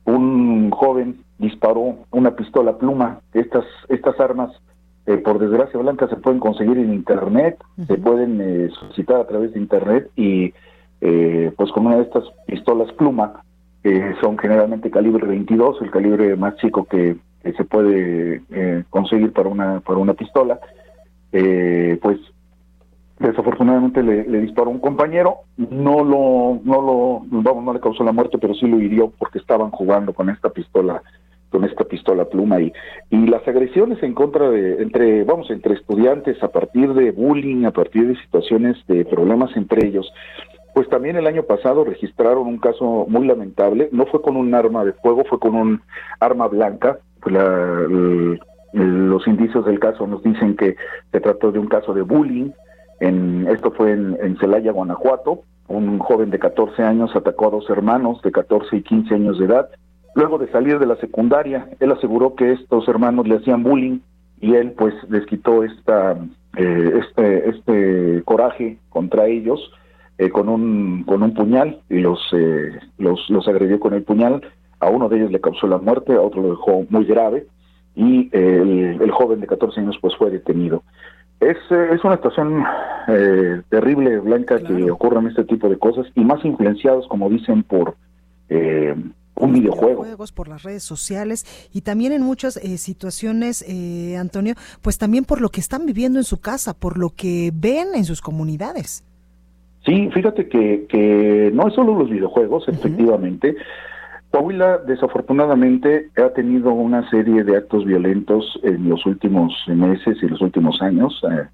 [0.06, 3.20] un joven disparó una pistola pluma.
[3.34, 4.50] Estas, estas armas,
[5.06, 9.52] eh, por desgracia blanca, se pueden conseguir en Internet, se pueden eh, solicitar a través
[9.52, 10.52] de Internet y
[11.56, 13.44] pues con una de estas pistolas pluma,
[13.82, 17.16] que son generalmente calibre 22, el calibre más chico que
[17.52, 20.58] se puede eh, conseguir para una para una pistola
[21.32, 22.18] eh, pues
[23.18, 28.38] desafortunadamente le, disparó un compañero no lo no lo vamos no le causó la muerte
[28.38, 31.02] pero sí lo hirió porque estaban jugando con esta pistola
[31.50, 32.72] con esta pistola pluma y
[33.10, 37.70] y las agresiones en contra de entre vamos entre estudiantes a partir de bullying a
[37.70, 40.12] partir de situaciones de problemas entre ellos
[40.74, 44.84] pues también el año pasado registraron un caso muy lamentable no fue con un arma
[44.84, 45.80] de fuego fue con un
[46.20, 47.86] arma blanca la,
[48.72, 50.76] los indicios del caso nos dicen que
[51.12, 52.50] se trató de un caso de bullying.
[53.00, 55.42] En, esto fue en, Celaya, Guanajuato.
[55.68, 59.46] Un joven de 14 años atacó a dos hermanos de 14 y 15 años de
[59.46, 59.68] edad.
[60.14, 63.98] Luego de salir de la secundaria, él aseguró que estos hermanos le hacían bullying
[64.40, 66.16] y él pues les quitó esta,
[66.56, 69.70] eh, este, este coraje contra ellos
[70.18, 74.42] eh, con, un, con un puñal y los, eh, los, los agredió con el puñal
[74.80, 77.46] a uno de ellos le causó la muerte, a otro lo dejó muy grave
[77.94, 80.82] y el, joven de 14 años pues fue detenido.
[81.40, 82.64] Es, eh, es una situación
[83.08, 87.94] eh, terrible, Blanca, que ocurran este tipo de cosas y más influenciados, como dicen, por
[88.48, 88.94] eh,
[89.34, 90.02] un videojuego.
[90.02, 93.64] Videojuegos, por las redes sociales y también en muchas situaciones,
[94.18, 97.88] Antonio, pues también por lo que están viviendo en su casa, por lo que ven
[97.94, 99.04] en sus comunidades.
[99.84, 103.56] Sí, fíjate que, que no es solo los videojuegos, efectivamente.
[104.36, 110.42] Coahuila desafortunadamente ha tenido una serie de actos violentos en los últimos meses y los
[110.42, 111.46] últimos años eh,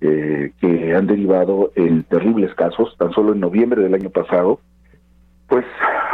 [0.00, 2.96] eh, que han derivado en terribles casos.
[2.96, 4.60] Tan solo en noviembre del año pasado,
[5.46, 5.66] pues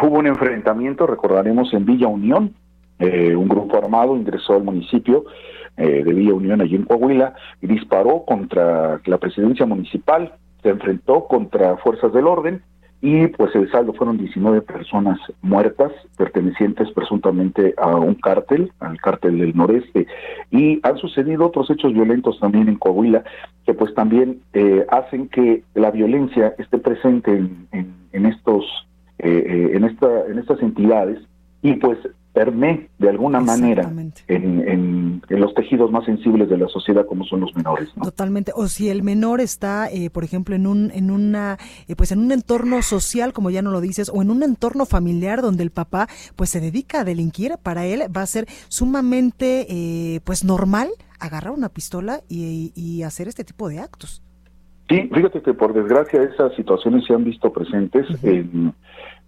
[0.03, 2.53] hubo un enfrentamiento, recordaremos, en Villa Unión.
[2.99, 5.25] Eh, un grupo armado ingresó al municipio
[5.77, 10.33] de Villa Unión allí en Coahuila y disparó contra la presidencia municipal.
[10.65, 12.61] Se enfrentó contra fuerzas del orden
[13.01, 19.39] y pues el saldo fueron 19 personas muertas pertenecientes presuntamente a un cártel, al cártel
[19.39, 20.07] del noreste
[20.51, 23.23] y han sucedido otros hechos violentos también en Coahuila
[23.65, 27.69] que pues también eh, hacen que la violencia esté presente en,
[28.13, 28.65] en, estos
[29.19, 31.21] eh, eh, en esta en estas entidades
[31.63, 31.99] y pues
[32.39, 33.93] permee de alguna manera
[34.29, 37.89] en, los tejidos más sensibles de la sociedad como son los menores.
[38.01, 38.53] Totalmente.
[38.55, 41.59] O si el menor está, eh, por ejemplo, en un en una
[41.89, 44.87] eh, pues en un entorno social, como ya no lo dices, o en un entorno
[44.87, 49.67] familiar donde el papá pues se dedica a delinquir, para él va a ser sumamente
[49.69, 54.23] eh, pues normal agarrar una pistola y, y hacer este tipo de actos.
[54.89, 58.73] Sí, fíjate que por desgracia esas situaciones se han visto presentes en,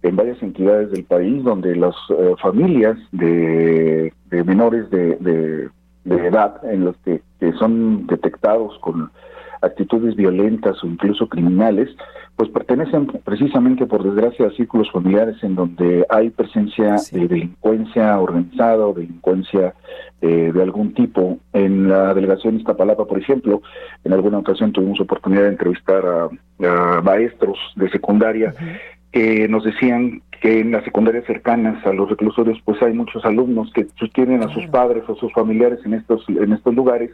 [0.01, 5.17] en, varias entidades del país donde las eh, familias de, menores de,
[6.03, 9.11] de, edad en los que, que son detectados con
[9.61, 11.89] actitudes violentas o incluso criminales,
[12.35, 18.87] pues pertenecen precisamente por desgracia a círculos familiares en donde hay presencia de delincuencia organizada
[18.87, 19.73] o delincuencia
[20.21, 21.37] eh, de algún tipo.
[21.53, 23.61] En la delegación Iztapalapa, por ejemplo,
[24.03, 26.29] en alguna ocasión tuvimos oportunidad de entrevistar a,
[27.01, 28.53] maestros de secundaria
[29.13, 33.71] eh, nos decían que en las secundarias cercanas a los reclusorios pues hay muchos alumnos
[33.73, 37.11] que tienen a sus padres o sus familiares en estos en estos lugares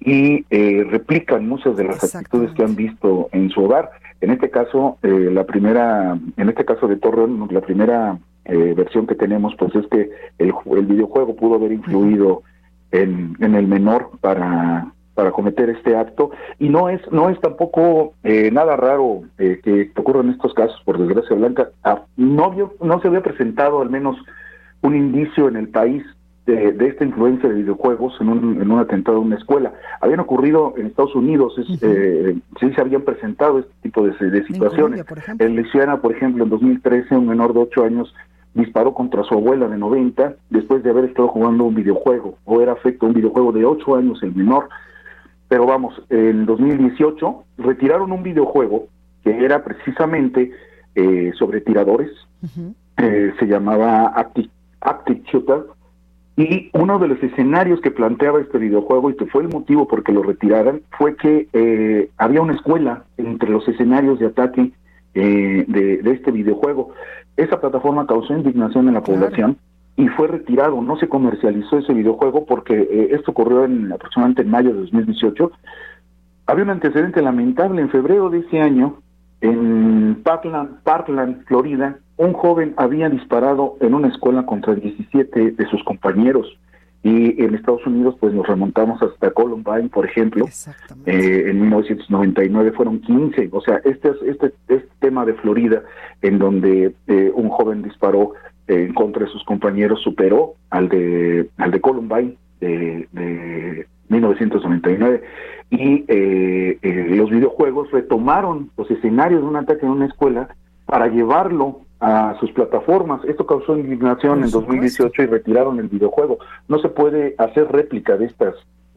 [0.00, 3.90] y eh, replican muchas de las actitudes que han visto en su hogar.
[4.20, 9.06] En este caso, eh, la primera, en este caso de Torreón, la primera eh, versión
[9.06, 12.42] que tenemos, pues es que el, el videojuego pudo haber influido
[12.92, 16.30] en, en el menor para para cometer este acto.
[16.58, 21.68] Y no es no es tampoco nada raro que ocurran estos casos por desgracia blanca.
[21.84, 24.16] Ah, no no se había presentado al menos
[24.80, 26.02] un indicio en el país
[26.50, 29.72] de, esta influencia de videojuegos en un, en un atentado a una escuela.
[30.00, 35.04] Habían ocurrido en Estados Unidos, eh, sí se habían presentado este tipo de, situaciones.
[35.38, 38.14] En, Luisiana, por ejemplo, en 2013, un menor de 8 años
[38.54, 42.72] disparó contra su abuela de 90 después de haber estado jugando un videojuego, o era
[42.72, 44.68] afecto a un videojuego de 8 años el menor.
[45.48, 48.86] Pero vamos, en 2018 retiraron un videojuego
[49.24, 50.50] que era precisamente
[50.94, 52.10] eh, sobre tiradores,
[52.96, 54.48] eh, se llamaba Active,
[54.80, 55.64] Active Shooter,
[56.40, 60.02] y uno de los escenarios que planteaba este videojuego y que fue el motivo por
[60.02, 64.72] que lo retiraran fue que eh, había una escuela entre los escenarios de ataque
[65.12, 66.94] eh, de, este videojuego.
[67.36, 69.58] Esa plataforma causó indignación en la población
[69.96, 74.50] y fue retirado, no se comercializó ese videojuego porque eh, esto ocurrió en, aproximadamente en
[74.50, 75.52] mayo de 2018.
[76.46, 78.96] Había un antecedente lamentable en febrero de ese año
[79.42, 85.82] en Parkland, Parkland, Florida, un joven había disparado en una escuela contra 17 de sus
[85.84, 86.58] compañeros.
[87.02, 90.44] Y en Estados Unidos, pues nos remontamos hasta Columbine, por ejemplo.
[91.06, 93.48] Eh, en 1999 fueron 15.
[93.52, 95.82] O sea, este, este, este tema de Florida,
[96.20, 98.34] en donde eh, un joven disparó
[98.66, 105.22] en contra de sus compañeros, superó al de, al de Columbine de, de 1999
[105.70, 110.54] y eh, eh, los videojuegos retomaron los escenarios de un ataque en una escuela
[110.84, 113.22] para llevarlo a sus plataformas.
[113.24, 116.38] Esto causó indignación en 2018 y retiraron el videojuego.
[116.68, 118.54] No se puede hacer réplica de estas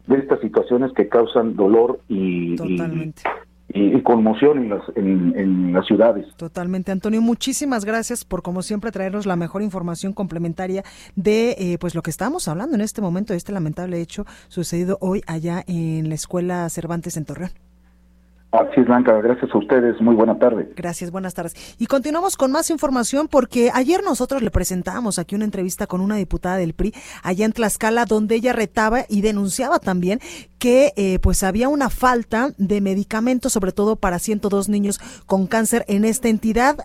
[0.07, 2.55] de estas situaciones que causan dolor y,
[3.69, 6.27] y, conmoción en las, en, las ciudades.
[6.35, 7.21] Totalmente, Antonio.
[7.21, 10.83] Muchísimas gracias por, como siempre, traernos la mejor información complementaria
[11.15, 14.97] de eh, pues lo que estamos hablando en este momento, de este lamentable hecho sucedido
[14.99, 17.51] hoy allá en la Escuela Cervantes en Torreón.
[18.53, 19.19] Así es, Blanca.
[19.19, 19.99] Gracias a ustedes.
[19.99, 20.71] Muy buena tarde.
[20.75, 21.75] Gracias, buenas tardes.
[21.79, 26.17] Y continuamos con más información porque ayer nosotros le presentamos aquí una entrevista con una
[26.17, 26.93] diputada del PRI
[27.23, 30.19] allá en Tlaxcala donde ella retaba y denunciaba también
[30.59, 35.83] que eh, pues había una falta de medicamentos, sobre todo para 102 niños con cáncer
[35.87, 36.77] en esta entidad.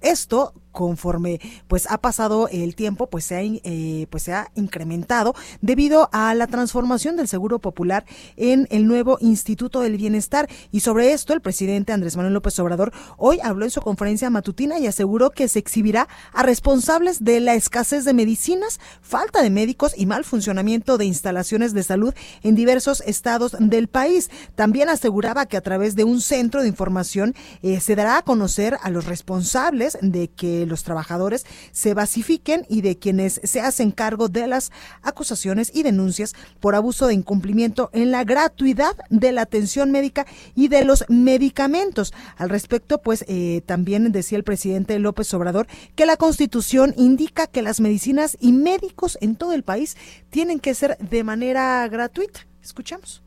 [0.00, 6.34] Esto conforme pues ha pasado el tiempo pues se ha eh, pues incrementado debido a
[6.34, 8.04] la transformación del seguro popular
[8.36, 12.92] en el nuevo Instituto del Bienestar y sobre esto el presidente Andrés Manuel López Obrador
[13.16, 17.54] hoy habló en su conferencia matutina y aseguró que se exhibirá a responsables de la
[17.54, 23.02] escasez de medicinas, falta de médicos y mal funcionamiento de instalaciones de salud en diversos
[23.06, 24.30] estados del país.
[24.54, 28.78] También aseguraba que a través de un centro de información eh, se dará a conocer
[28.82, 34.28] a los responsables de que los trabajadores se basifiquen y de quienes se hacen cargo
[34.28, 34.70] de las
[35.02, 40.68] acusaciones y denuncias por abuso de incumplimiento en la gratuidad de la atención médica y
[40.68, 42.12] de los medicamentos.
[42.36, 47.62] Al respecto, pues eh, también decía el presidente López Obrador que la Constitución indica que
[47.62, 49.96] las medicinas y médicos en todo el país
[50.30, 52.46] tienen que ser de manera gratuita.
[52.62, 53.22] Escuchamos.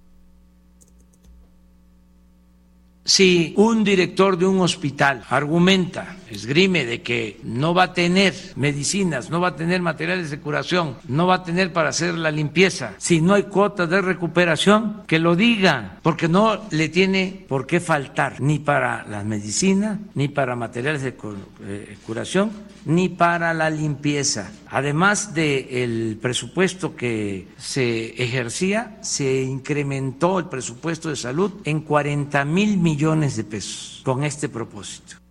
[3.08, 9.30] Si un director de un hospital argumenta, esgrime de que no va a tener medicinas,
[9.30, 12.96] no va a tener materiales de curación, no va a tener para hacer la limpieza,
[12.98, 17.80] si no hay cuotas de recuperación, que lo diga, porque no le tiene por qué
[17.80, 21.14] faltar ni para las medicinas, ni para materiales de
[21.62, 22.50] eh, curación,
[22.86, 24.52] ni para la limpieza.
[24.68, 32.78] Además del presupuesto que se ejercía, se incrementó el presupuesto de salud en 40 mil
[32.78, 32.95] millones
[33.36, 35.25] de pesos con este propósito.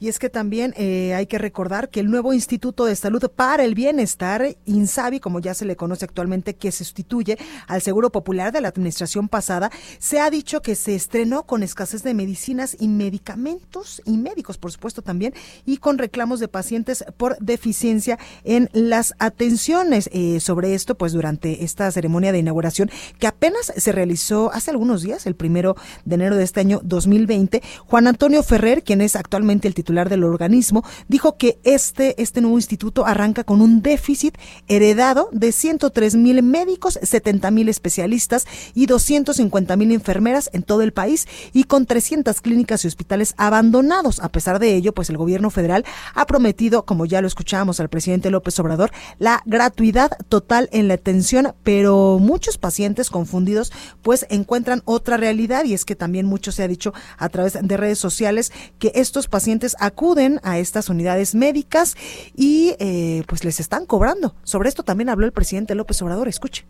[0.00, 3.64] Y es que también eh, hay que recordar que el nuevo Instituto de Salud para
[3.64, 7.38] el Bienestar, INSABI, como ya se le conoce actualmente, que sustituye
[7.68, 12.02] al Seguro Popular de la administración pasada, se ha dicho que se estrenó con escasez
[12.02, 15.32] de medicinas y medicamentos y médicos, por supuesto también,
[15.64, 20.10] y con reclamos de pacientes por deficiencia en las atenciones.
[20.12, 25.02] Eh, sobre esto, pues durante esta ceremonia de inauguración que apenas se realizó hace algunos
[25.02, 29.68] días, el primero de enero de este año 2020, Juan Antonio Ferrer, quien es actualmente
[29.68, 34.36] el titular titular del organismo, dijo que este, este nuevo instituto arranca con un déficit
[34.66, 40.94] heredado de 103 mil médicos, 70 mil especialistas y 250 mil enfermeras en todo el
[40.94, 44.20] país y con 300 clínicas y hospitales abandonados.
[44.20, 47.90] A pesar de ello, pues el gobierno federal ha prometido, como ya lo escuchábamos al
[47.90, 53.70] presidente López Obrador, la gratuidad total en la atención, pero muchos pacientes confundidos
[54.00, 57.76] pues encuentran otra realidad y es que también mucho se ha dicho a través de
[57.76, 61.96] redes sociales que estos pacientes acuden a estas unidades médicas
[62.36, 64.34] y eh, pues les están cobrando.
[64.42, 66.28] Sobre esto también habló el presidente López Obrador.
[66.28, 66.66] Escuche.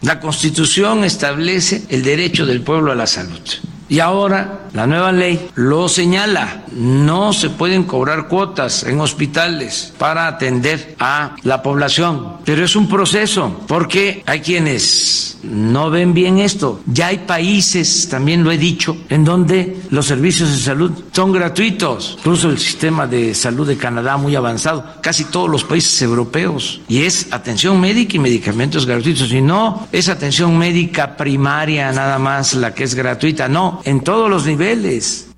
[0.00, 3.40] La Constitución establece el derecho del pueblo a la salud.
[3.94, 6.64] Y ahora la nueva ley lo señala.
[6.72, 12.38] No se pueden cobrar cuotas en hospitales para atender a la población.
[12.44, 16.80] Pero es un proceso, porque hay quienes no ven bien esto.
[16.86, 22.16] Ya hay países, también lo he dicho, en donde los servicios de salud son gratuitos.
[22.18, 26.80] Incluso el sistema de salud de Canadá muy avanzado, casi todos los países europeos.
[26.88, 29.30] Y es atención médica y medicamentos gratuitos.
[29.32, 33.48] Y no es atención médica primaria nada más la que es gratuita.
[33.48, 35.28] No, en todos los niveles.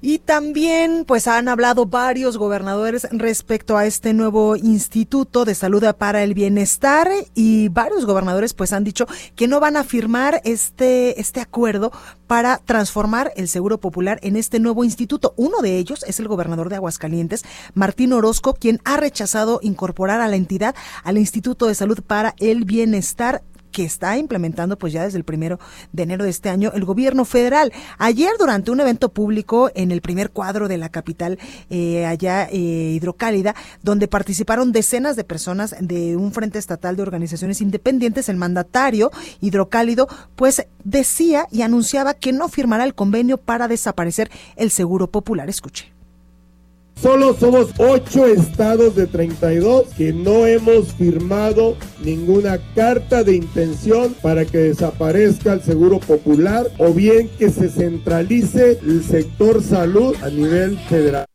[0.00, 6.22] Y también, pues han hablado varios gobernadores respecto a este nuevo Instituto de Salud para
[6.22, 11.40] el Bienestar y varios gobernadores pues han dicho que no van a firmar este, este
[11.40, 11.90] acuerdo
[12.28, 15.34] para transformar el Seguro Popular en este nuevo instituto.
[15.36, 20.28] Uno de ellos es el gobernador de Aguascalientes, Martín Orozco, quien ha rechazado incorporar a
[20.28, 25.18] la entidad al Instituto de Salud para el Bienestar que está implementando pues ya desde
[25.18, 25.58] el primero
[25.92, 27.72] de enero de este año el gobierno federal.
[27.98, 31.38] Ayer durante un evento público en el primer cuadro de la capital
[31.70, 32.56] eh, allá eh,
[32.96, 39.10] hidrocálida, donde participaron decenas de personas de un frente estatal de organizaciones independientes, el mandatario
[39.40, 45.48] hidrocálido pues decía y anunciaba que no firmará el convenio para desaparecer el seguro popular.
[45.48, 45.97] Escuche.
[47.00, 54.44] Solo somos 8 estados de 32 que no hemos firmado ninguna carta de intención para
[54.44, 60.76] que desaparezca el seguro popular o bien que se centralice el sector salud a nivel
[60.88, 61.26] federal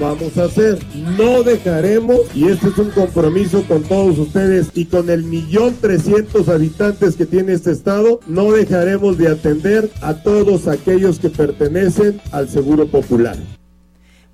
[0.00, 0.78] vamos a hacer.
[1.16, 6.48] No dejaremos, y este es un compromiso con todos ustedes y con el millón trescientos
[6.48, 12.48] habitantes que tiene este estado, no dejaremos de atender a todos aquellos que pertenecen al
[12.48, 13.36] Seguro Popular.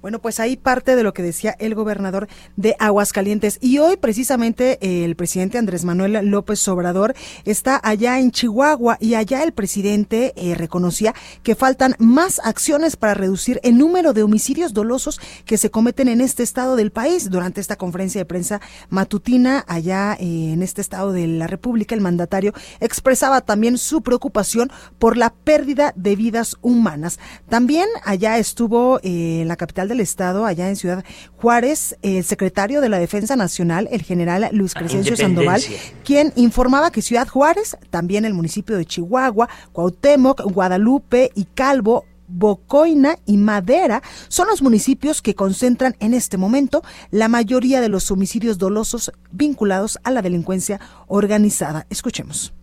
[0.02, 2.26] Bueno, pues ahí parte de lo que decía el gobernador
[2.56, 3.58] de Aguascalientes.
[3.60, 9.42] Y hoy precisamente el presidente Andrés Manuel López Obrador está allá en Chihuahua y allá
[9.42, 15.20] el presidente eh, reconocía que faltan más acciones para reducir el número de homicidios dolosos
[15.44, 17.28] que se cometen en este estado del país.
[17.28, 22.00] Durante esta conferencia de prensa matutina allá eh, en este estado de la República, el
[22.00, 27.18] mandatario expresaba también su preocupación por la pérdida de vidas humanas.
[27.50, 31.04] También allá estuvo eh, en la capital del Estado, allá en Ciudad
[31.36, 35.62] Juárez, el secretario de la Defensa Nacional, el general Luis Crescencio Sandoval,
[36.04, 43.18] quien informaba que Ciudad Juárez, también el municipio de Chihuahua, Cuauhtémoc, Guadalupe y Calvo Bocoina
[43.26, 48.56] y Madera son los municipios que concentran en este momento la mayoría de los homicidios
[48.56, 51.86] dolosos vinculados a la delincuencia organizada.
[51.90, 52.54] Escuchemos.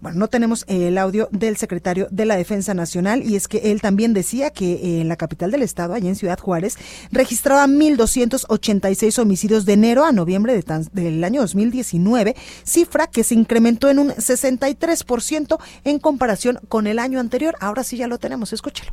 [0.00, 3.80] Bueno, no tenemos el audio del secretario de la Defensa Nacional y es que él
[3.80, 6.76] también decía que eh, en la capital del estado, allá en Ciudad Juárez,
[7.10, 13.98] registraba 1.286 homicidios de enero a noviembre del año 2019, cifra que se incrementó en
[13.98, 17.56] un 63% en comparación con el año anterior.
[17.58, 18.92] Ahora sí ya lo tenemos, escúchalo.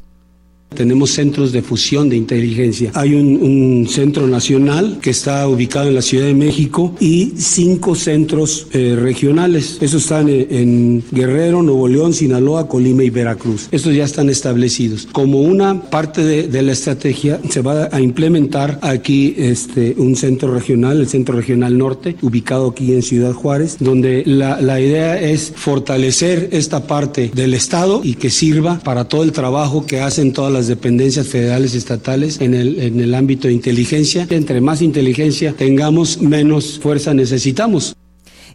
[0.76, 2.92] Tenemos centros de fusión de inteligencia.
[2.94, 8.68] Hay un, centro nacional que está ubicado en la Ciudad de México y cinco centros
[8.74, 9.78] eh, regionales.
[9.82, 13.68] Esos están en, Guerrero, Nuevo León, Sinaloa, Colima y Veracruz.
[13.72, 15.08] Estos ya están establecidos.
[15.12, 21.00] Como una parte de, la estrategia se va a implementar aquí este, un centro regional,
[21.00, 26.50] el Centro Regional Norte, ubicado aquí en Ciudad Juárez, donde la, la idea es fortalecer
[26.52, 30.65] esta parte del Estado y que sirva para todo el trabajo que hacen todas las
[30.68, 34.28] dependencias federales y estatales en el, en el ámbito de inteligencia.
[34.30, 37.96] Entre más inteligencia tengamos, menos fuerza necesitamos.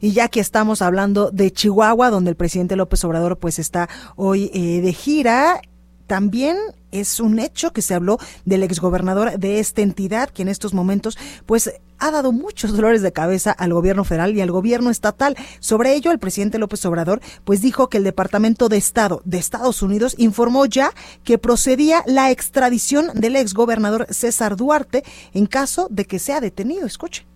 [0.00, 4.50] Y ya que estamos hablando de Chihuahua, donde el presidente López Obrador pues está hoy
[4.54, 5.60] eh, de gira,
[6.06, 6.56] también
[6.92, 11.18] es un hecho que se habló del exgobernador de esta entidad, que en estos momentos,
[11.46, 15.36] pues, ha dado muchos dolores de cabeza al gobierno federal y al gobierno estatal.
[15.60, 19.82] Sobre ello, el presidente López Obrador, pues, dijo que el Departamento de Estado de Estados
[19.82, 20.92] Unidos informó ya
[21.24, 26.86] que procedía la extradición del exgobernador César Duarte en caso de que sea detenido.
[26.86, 27.29] Escuche.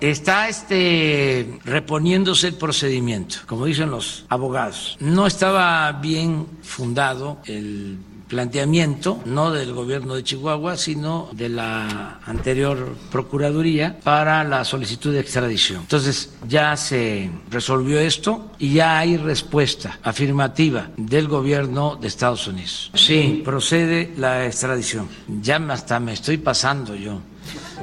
[0.00, 4.96] Está este reponiéndose el procedimiento, como dicen los abogados.
[5.00, 12.96] No estaba bien fundado el planteamiento, no del gobierno de Chihuahua, sino de la anterior
[13.10, 15.82] Procuraduría para la solicitud de extradición.
[15.82, 22.90] Entonces ya se resolvió esto y ya hay respuesta afirmativa del gobierno de Estados Unidos.
[22.94, 25.08] Sí, procede la extradición.
[25.40, 27.20] Ya hasta me estoy pasando yo.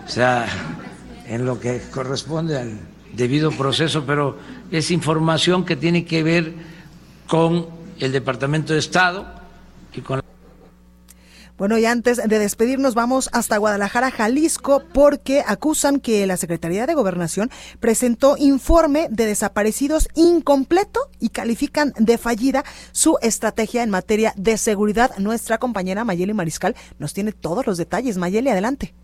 [0.05, 0.47] O sea,
[1.32, 2.78] en lo que corresponde al
[3.14, 4.38] debido proceso, pero
[4.70, 6.54] es información que tiene que ver
[7.26, 7.68] con
[8.00, 9.26] el Departamento de Estado
[9.94, 10.20] y con
[11.58, 16.96] bueno, y antes de despedirnos, vamos hasta Guadalajara, Jalisco, porque acusan que la Secretaría de
[16.96, 24.58] Gobernación presentó informe de desaparecidos incompleto y califican de fallida su estrategia en materia de
[24.58, 25.16] seguridad.
[25.20, 28.18] Nuestra compañera Mayeli Mariscal nos tiene todos los detalles.
[28.18, 28.96] Mayeli, adelante.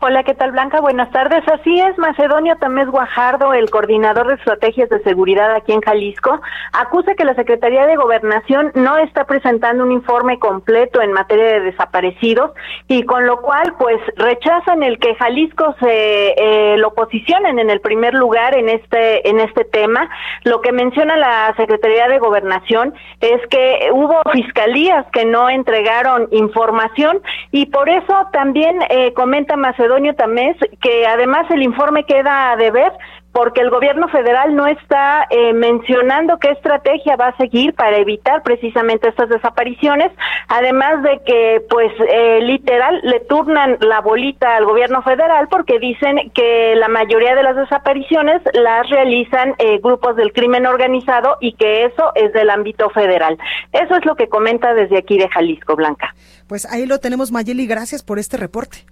[0.00, 0.80] Hola, ¿qué tal Blanca?
[0.80, 1.42] Buenas tardes.
[1.48, 6.40] Así es, Macedonio Tamés Guajardo, el coordinador de estrategias de seguridad aquí en Jalisco,
[6.72, 11.60] acusa que la Secretaría de Gobernación no está presentando un informe completo en materia de
[11.60, 12.52] desaparecidos
[12.86, 17.80] y con lo cual pues rechazan el que Jalisco se eh, lo posicionen en el
[17.80, 20.08] primer lugar en este en este tema.
[20.44, 27.20] Lo que menciona la Secretaría de Gobernación es que hubo fiscalías que no entregaron información
[27.50, 32.92] y por eso también eh, comenta Macedonio Tamés que además el informe queda a deber
[33.32, 38.42] porque el gobierno federal no está eh, mencionando qué estrategia va a seguir para evitar
[38.42, 40.10] precisamente estas desapariciones,
[40.48, 46.32] además de que pues eh, literal le turnan la bolita al gobierno federal porque dicen
[46.34, 51.84] que la mayoría de las desapariciones las realizan eh, grupos del crimen organizado y que
[51.84, 53.38] eso es del ámbito federal.
[53.72, 56.14] Eso es lo que comenta desde aquí de Jalisco, Blanca.
[56.48, 58.86] Pues ahí lo tenemos, Mayeli, gracias por este reporte.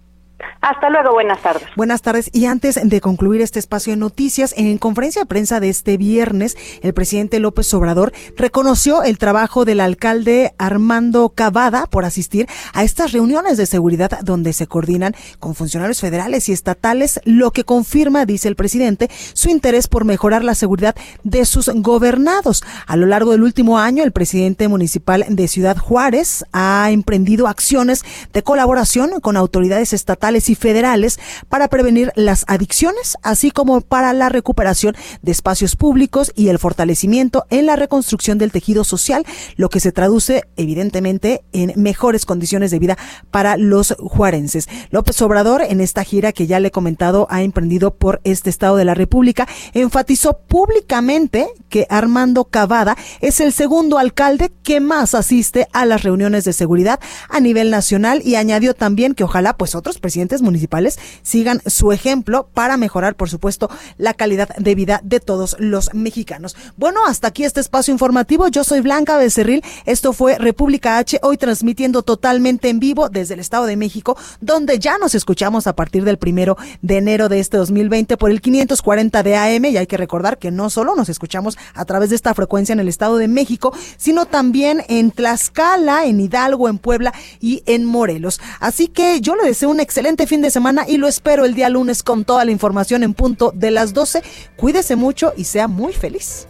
[0.60, 1.68] Hasta luego, buenas tardes.
[1.76, 2.28] Buenas tardes.
[2.32, 6.56] Y antes de concluir este espacio de noticias, en conferencia de prensa de este viernes,
[6.82, 13.12] el presidente López Obrador reconoció el trabajo del alcalde Armando Cavada por asistir a estas
[13.12, 18.48] reuniones de seguridad donde se coordinan con funcionarios federales y estatales, lo que confirma, dice
[18.48, 22.62] el presidente, su interés por mejorar la seguridad de sus gobernados.
[22.86, 28.04] A lo largo del último año, el presidente municipal de Ciudad Juárez ha emprendido acciones
[28.32, 34.28] de colaboración con autoridades estatales y federales para prevenir las adicciones, así como para la
[34.28, 39.24] recuperación de espacios públicos y el fortalecimiento en la reconstrucción del tejido social,
[39.56, 42.98] lo que se traduce evidentemente en mejores condiciones de vida
[43.30, 44.68] para los juarenses.
[44.90, 48.76] López Obrador, en esta gira que ya le he comentado, ha emprendido por este estado
[48.76, 55.68] de la República, enfatizó públicamente que Armando Cavada es el segundo alcalde que más asiste
[55.72, 56.98] a las reuniones de seguridad
[57.28, 62.48] a nivel nacional y añadió también que ojalá pues otros presidentes municipales sigan su ejemplo
[62.54, 66.56] para mejorar, por supuesto, la calidad de vida de todos los mexicanos.
[66.76, 68.48] Bueno, hasta aquí este espacio informativo.
[68.48, 69.62] Yo soy Blanca Becerril.
[69.84, 74.78] Esto fue República H, hoy transmitiendo totalmente en vivo desde el Estado de México, donde
[74.78, 79.22] ya nos escuchamos a partir del primero de enero de este 2020 por el 540
[79.22, 79.64] de AM.
[79.66, 82.80] Y hay que recordar que no solo nos escuchamos a través de esta frecuencia en
[82.80, 88.40] el Estado de México, sino también en Tlaxcala, en Hidalgo, en Puebla y en Morelos.
[88.60, 91.68] Así que yo le deseo un excelente fin de semana y lo espero el día
[91.68, 94.22] lunes con toda la información en punto de las 12.
[94.56, 96.46] Cuídese mucho y sea muy feliz.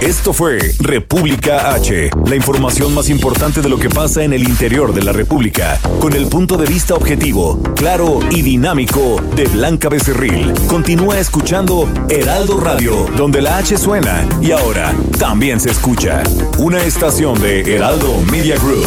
[0.00, 4.92] Esto fue República H, la información más importante de lo que pasa en el interior
[4.92, 10.52] de la República, con el punto de vista objetivo, claro y dinámico de Blanca Becerril.
[10.68, 16.22] Continúa escuchando Heraldo Radio, donde la H suena y ahora también se escucha.
[16.58, 18.86] Una estación de Heraldo Media Group.